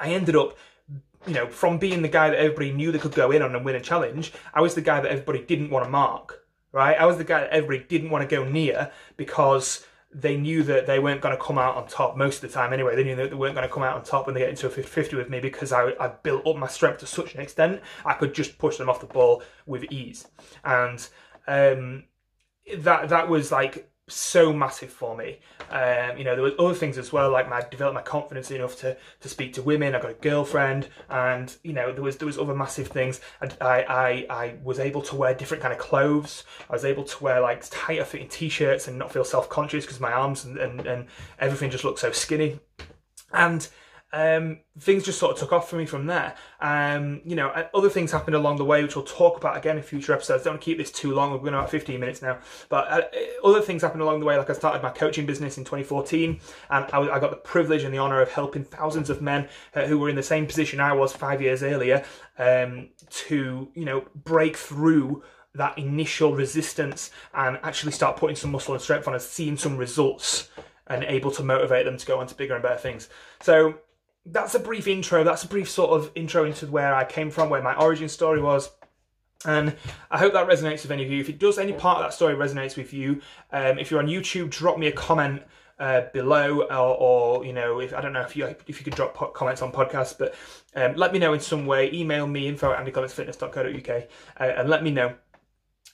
I 0.01 0.13
ended 0.15 0.37
up 0.37 0.57
you 1.27 1.35
know, 1.35 1.49
from 1.49 1.79
being 1.79 2.03
the 2.03 2.09
guy 2.09 2.31
that 2.31 2.39
everybody 2.39 2.73
knew 2.73 2.93
they 2.93 2.99
could 2.99 3.15
go 3.15 3.31
in 3.31 3.43
on 3.43 3.55
and 3.55 3.65
win 3.65 3.77
a 3.77 3.81
challenge, 3.81 4.33
I 4.55 4.61
was 4.61 4.75
the 4.75 4.81
guy 4.81 5.01
that 5.01 5.11
everybody 5.11 5.45
didn't 5.45 5.71
want 5.71 5.85
to 5.85 5.91
mark, 5.91 6.47
right? 6.73 6.99
I 6.99 7.07
was 7.07 7.19
the 7.19 7.25
guy 7.25 7.41
that 7.41 7.51
everybody 7.51 7.85
didn't 7.89 8.11
want 8.11 8.29
to 8.29 8.37
go 8.37 8.45
near 8.45 8.93
because 9.17 9.85
they 10.11 10.37
knew 10.37 10.63
that 10.63 10.87
they 10.87 10.99
weren't 10.99 11.21
going 11.21 11.37
to 11.37 11.43
come 11.43 11.59
out 11.59 11.77
on 11.77 11.87
top 11.87 12.17
most 12.17 12.43
of 12.43 12.51
the 12.51 12.55
time 12.55 12.73
anyway. 12.73 12.97
They 12.97 13.05
knew 13.05 13.17
that 13.17 13.31
they 13.31 13.37
weren't 13.37 13.55
going 13.55 13.67
to 13.67 13.73
come 13.73 13.83
out 13.83 13.97
on 13.97 14.05
top 14.05 14.27
when 14.27 14.35
they 14.35 14.41
get 14.41 14.49
into 14.49 14.67
a 14.67 14.71
50-50 14.71 15.15
with 15.15 15.29
me 15.29 15.41
because 15.41 15.73
I, 15.73 15.93
I 16.01 16.09
built 16.09 16.47
up 16.47 16.57
my 16.57 16.69
strength 16.69 16.99
to 17.01 17.07
such 17.07 17.35
an 17.35 17.41
extent 17.41 17.83
I 18.07 18.15
could 18.15 18.35
just 18.35 18.57
push 18.57 18.79
them 18.79 18.89
off 18.89 19.01
the 19.01 19.07
ball 19.07 19.43
with 19.67 19.85
ease. 19.91 20.27
And 20.65 21.07
um, 21.47 22.05
that 22.79 23.09
that 23.11 23.29
was 23.29 23.53
like 23.53 23.91
so 24.09 24.53
massive 24.53 24.91
for 24.91 25.17
me. 25.17 25.41
Um, 25.71 26.17
you 26.17 26.25
know, 26.25 26.35
there 26.35 26.45
was 26.45 26.55
other 26.59 26.75
things 26.75 26.99
as 26.99 27.13
well, 27.13 27.31
like 27.31 27.51
I 27.51 27.67
developed 27.69 27.95
my 27.95 28.03
confidence 28.03 28.51
enough 28.51 28.77
to 28.81 28.97
to 29.21 29.29
speak 29.29 29.53
to 29.55 29.63
women. 29.63 29.95
I 29.95 30.01
got 30.01 30.11
a 30.11 30.15
girlfriend, 30.15 30.89
and 31.09 31.55
you 31.63 31.73
know, 31.73 31.93
there 31.93 32.03
was 32.03 32.17
there 32.17 32.27
was 32.27 32.39
other 32.39 32.55
massive 32.55 32.89
things. 32.89 33.21
I 33.41 33.49
I 33.61 34.27
I, 34.31 34.55
was 34.63 34.79
able 34.79 35.03
to 35.03 35.17
wear 35.17 35.35
different 35.35 35.63
kind 35.63 35.73
of 35.73 35.79
clothes. 35.79 36.45
I 36.69 36.73
was 36.73 36.85
able 36.85 37.05
to 37.05 37.25
wear 37.25 37.41
like 37.41 37.63
tighter 37.71 38.05
fitting 38.05 38.29
t-shirts 38.29 38.89
and 38.89 38.99
not 38.99 39.13
feel 39.13 39.25
self 39.25 39.49
conscious 39.49 39.85
because 39.85 40.01
my 40.01 40.13
arms 40.13 40.45
and, 40.45 40.57
and 40.59 40.87
and 40.87 41.07
everything 41.39 41.71
just 41.71 41.85
looked 41.85 42.01
so 42.01 42.13
skinny. 42.13 42.61
And 43.33 43.69
um, 44.13 44.61
things 44.81 45.05
just 45.05 45.19
sort 45.19 45.33
of 45.33 45.39
took 45.39 45.53
off 45.53 45.69
for 45.69 45.77
me 45.77 45.85
from 45.85 46.07
there. 46.07 46.35
Um, 46.61 47.21
you 47.25 47.37
know, 47.37 47.49
other 47.75 47.91
things 47.91 48.11
happened 48.11 48.37
along 48.37 48.57
the 48.57 48.65
way, 48.65 48.83
which 48.83 48.97
we'll 48.97 49.05
talk 49.05 49.37
about 49.37 49.57
again 49.57 49.77
in 49.77 49.83
future 49.83 50.15
episodes. 50.15 50.45
Don't 50.45 50.61
keep 50.61 50.79
this 50.79 50.91
too 50.91 51.15
long. 51.15 51.33
We're 51.33 51.39
going 51.39 51.55
about 51.55 51.71
15 51.71 52.01
minutes 52.01 52.23
now. 52.23 52.39
But 52.69 52.91
uh, 52.91 53.03
other 53.45 53.61
things 53.61 53.83
happened 53.83 54.03
along 54.03 54.21
the 54.21 54.27
way. 54.27 54.39
Like 54.39 54.49
I 54.49 54.55
started 54.55 54.83
my 54.83 54.91
coaching 54.91 55.27
business 55.27 55.59
in 55.59 55.65
2014, 55.65 56.41
and 56.71 56.85
I, 56.93 56.99
I 56.99 57.19
got 57.21 57.31
the 57.31 57.37
privilege 57.37 57.85
and 57.85 57.93
the 57.93 57.99
honor 57.99 58.23
of 58.23 58.31
helping 58.31 58.65
thousands 58.65 59.11
of 59.11 59.21
men 59.21 59.49
uh, 59.75 59.87
who 59.87 59.99
were 59.99 60.09
in 60.09 60.17
the 60.17 60.23
same 60.23 60.47
position 60.47 60.81
I 60.81 60.95
was 60.95 61.13
five 61.13 61.43
years 61.43 61.63
earlier 61.63 62.05
um, 62.39 62.89
to, 63.11 63.69
you 63.75 63.85
know, 63.85 64.05
break 64.15 64.57
through 64.57 65.23
that 65.55 65.77
initial 65.77 66.35
resistance 66.35 67.11
and 67.35 67.59
actually 67.63 67.93
start 67.93 68.17
putting 68.17 68.37
some 68.37 68.53
muscle 68.53 68.75
and 68.75 68.83
strength 68.83 69.07
on 69.07 69.15
and 69.15 69.23
seeing 69.23 69.57
some 69.57 69.77
results 69.77 70.49
and 70.87 71.05
able 71.05 71.31
to 71.31 71.43
motivate 71.43 71.85
them 71.85 71.97
to 71.97 72.07
go 72.07 72.19
on 72.19 72.27
to 72.27 72.35
bigger 72.35 72.55
and 72.55 72.63
better 72.63 72.79
things. 72.79 73.09
So 73.41 73.79
that's 74.31 74.55
a 74.55 74.61
brief 74.61 74.87
intro. 74.87 75.25
That's 75.25 75.45
a 75.45 75.49
brief 75.49 75.71
sort 75.71 75.91
of 75.91 76.11
intro 76.15 76.45
into 76.45 76.67
where 76.67 76.95
I 76.95 77.05
came 77.05 77.31
from, 77.31 77.51
where 77.51 77.63
my 77.63 77.75
origin 77.75 78.09
story 78.09 78.41
was. 78.41 78.71
And 79.45 79.77
I 80.11 80.19
hope 80.19 80.33
that 80.33 80.49
resonates 80.49 80.83
with 80.83 80.91
any 80.91 81.05
of 81.05 81.11
you. 81.11 81.21
If 81.21 81.29
it 81.29 81.39
does, 81.39 81.59
any 81.59 81.73
part 81.73 81.99
of 81.99 82.05
that 82.05 82.15
story 82.15 82.35
resonates 82.35 82.77
with 82.77 82.93
you, 82.93 83.21
um, 83.53 83.79
if 83.79 83.91
you're 83.91 84.01
on 84.01 84.09
YouTube, 84.09 84.51
drop 84.51 84.79
me 84.79 84.89
a 84.89 84.93
comment 84.93 85.43
uh, 85.79 86.03
below, 86.13 86.63
or, 86.63 86.97
or, 87.41 87.45
you 87.45 87.53
know, 87.53 87.79
if 87.79 87.95
I 87.95 88.01
don't 88.01 88.13
know 88.13 88.23
if 88.23 88.37
you 88.37 88.47
if 88.67 88.81
you 88.81 88.85
could 88.85 88.97
drop 88.97 89.15
po- 89.15 89.29
comments 89.29 89.63
on 89.63 89.71
podcasts, 89.71 90.17
but 90.19 90.35
um, 90.75 90.97
let 90.97 91.13
me 91.13 91.21
know 91.21 91.35
in 91.35 91.41
some 91.41 91.67
way. 91.67 91.93
Email 91.93 92.27
me 92.27 92.49
info 92.49 92.73
at 92.73 92.85
andyclementsfitness.co.uk 92.85 93.89
uh, 94.41 94.43
and 94.43 94.69
let 94.69 94.83
me 94.83 94.91
know 94.91 95.15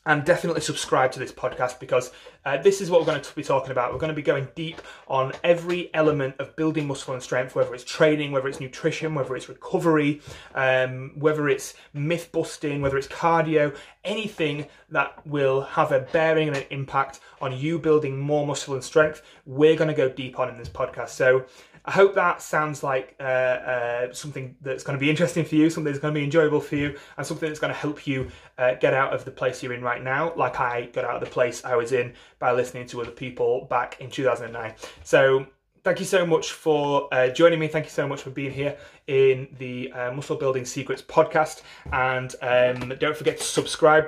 and 0.07 0.25
definitely 0.25 0.61
subscribe 0.61 1.13
to 1.13 1.19
this 1.19 1.33
podcast 1.33 1.81
because 1.81 2.13
uh, 2.45 2.59
this 2.59 2.81
is 2.81 2.91
what 2.91 3.01
we're 3.01 3.07
going 3.07 3.23
to 3.23 3.35
be 3.35 3.43
talking 3.43 3.71
about. 3.71 3.93
We're 3.93 3.99
going 3.99 4.13
to 4.13 4.15
be 4.15 4.23
going 4.23 4.49
deep 4.55 4.83
on 5.09 5.33
every 5.43 5.93
element 5.95 6.37
of 6.39 6.55
building 6.57 6.87
muscle 6.87 7.15
and 7.15 7.23
strength, 7.23 7.55
whether 7.55 7.75
it's 7.75 7.85
training, 7.85 8.33
whether 8.33 8.49
it's 8.49 8.61
nutrition, 8.61 9.15
whether 9.15 9.35
it's 9.35 9.49
recovery, 9.49 10.21
um, 10.55 11.13
whether 11.17 11.49
it's 11.49 11.75
myth 11.95 12.31
busting, 12.33 12.83
whether 12.83 12.99
it's 12.99 13.09
cardio, 13.09 13.75
anything 14.05 14.67
that 14.91 15.27
will 15.27 15.63
have 15.63 15.91
a 15.93 16.01
bearing 16.01 16.49
and 16.49 16.57
an 16.57 16.65
impact 16.71 17.21
on 17.41 17.57
you 17.57 17.79
building 17.79 18.19
more 18.19 18.47
muscle 18.47 18.75
and 18.75 18.85
strength. 18.85 19.23
We're 19.47 19.77
going 19.77 19.89
to 19.89 19.95
go 19.95 20.09
deep 20.11 20.39
on 20.39 20.51
in 20.51 20.59
this 20.59 20.69
podcast. 20.69 21.11
So 21.11 21.47
I 21.87 21.91
hope 21.91 22.15
that 22.15 22.41
sounds 22.41 22.83
like 22.83 23.15
uh, 23.21 23.23
uh, 23.23 24.13
something 24.13 24.57
that's 24.63 24.83
going 24.83 24.99
to 24.99 25.01
be 25.01 25.11
interesting 25.11 25.45
for 25.45 25.55
you, 25.55 25.69
something 25.69 25.93
that's 25.93 26.01
going 26.01 26.15
to 26.15 26.19
be 26.19 26.25
enjoyable 26.25 26.61
for 26.61 26.77
you, 26.77 26.97
and 27.19 27.27
something 27.27 27.49
that's 27.49 27.61
going 27.61 27.73
to 27.73 27.79
help 27.79 28.07
you 28.07 28.29
uh, 28.57 28.75
get 28.75 28.95
out 28.95 29.13
of 29.13 29.25
the 29.25 29.31
place 29.31 29.63
you're 29.63 29.75
in 29.75 29.83
right 29.83 30.03
now, 30.03 30.33
like 30.35 30.59
I 30.59 30.87
got 30.87 31.05
out 31.05 31.17
of 31.17 31.21
the 31.21 31.31
place 31.31 31.65
I 31.65 31.77
was 31.77 31.93
in 31.93 32.15
by 32.39 32.53
listening 32.53 32.87
to 32.89 33.03
other 33.03 33.11
people 33.11 33.67
back 33.69 34.01
in 34.01 34.11
2009. 34.11 34.75
So 35.03 35.47
thank 35.83 35.99
you 35.99 36.07
so 36.07 36.25
much 36.25 36.53
for 36.53 37.13
uh, 37.13 37.29
joining 37.29 37.59
me. 37.59 37.69
Thank 37.69 37.85
you 37.85 37.91
so 37.91 38.09
much 38.09 38.23
for 38.23 38.31
being 38.31 38.53
here 38.53 38.79
in 39.07 39.49
the 39.59 39.93
uh, 39.93 40.13
Muscle 40.13 40.37
Building 40.37 40.65
Secrets 40.65 41.03
podcast. 41.03 41.63
And 41.93 42.35
um, 42.41 42.95
don't 42.99 43.17
forget 43.17 43.37
to 43.37 43.45
subscribe 43.45 44.07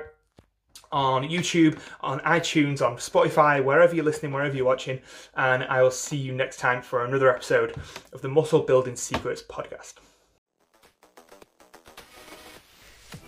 on 0.91 1.23
YouTube, 1.23 1.79
on 2.01 2.19
iTunes, 2.21 2.81
on 2.81 2.97
Spotify, 2.97 3.63
wherever 3.63 3.95
you're 3.95 4.05
listening, 4.05 4.31
wherever 4.31 4.55
you're 4.55 4.65
watching. 4.65 4.99
And 5.35 5.63
I 5.63 5.81
will 5.81 5.91
see 5.91 6.17
you 6.17 6.33
next 6.33 6.57
time 6.57 6.81
for 6.81 7.05
another 7.05 7.33
episode 7.33 7.75
of 8.13 8.21
the 8.21 8.29
Muscle 8.29 8.61
Building 8.61 8.95
Secrets 8.95 9.41
podcast. 9.41 9.95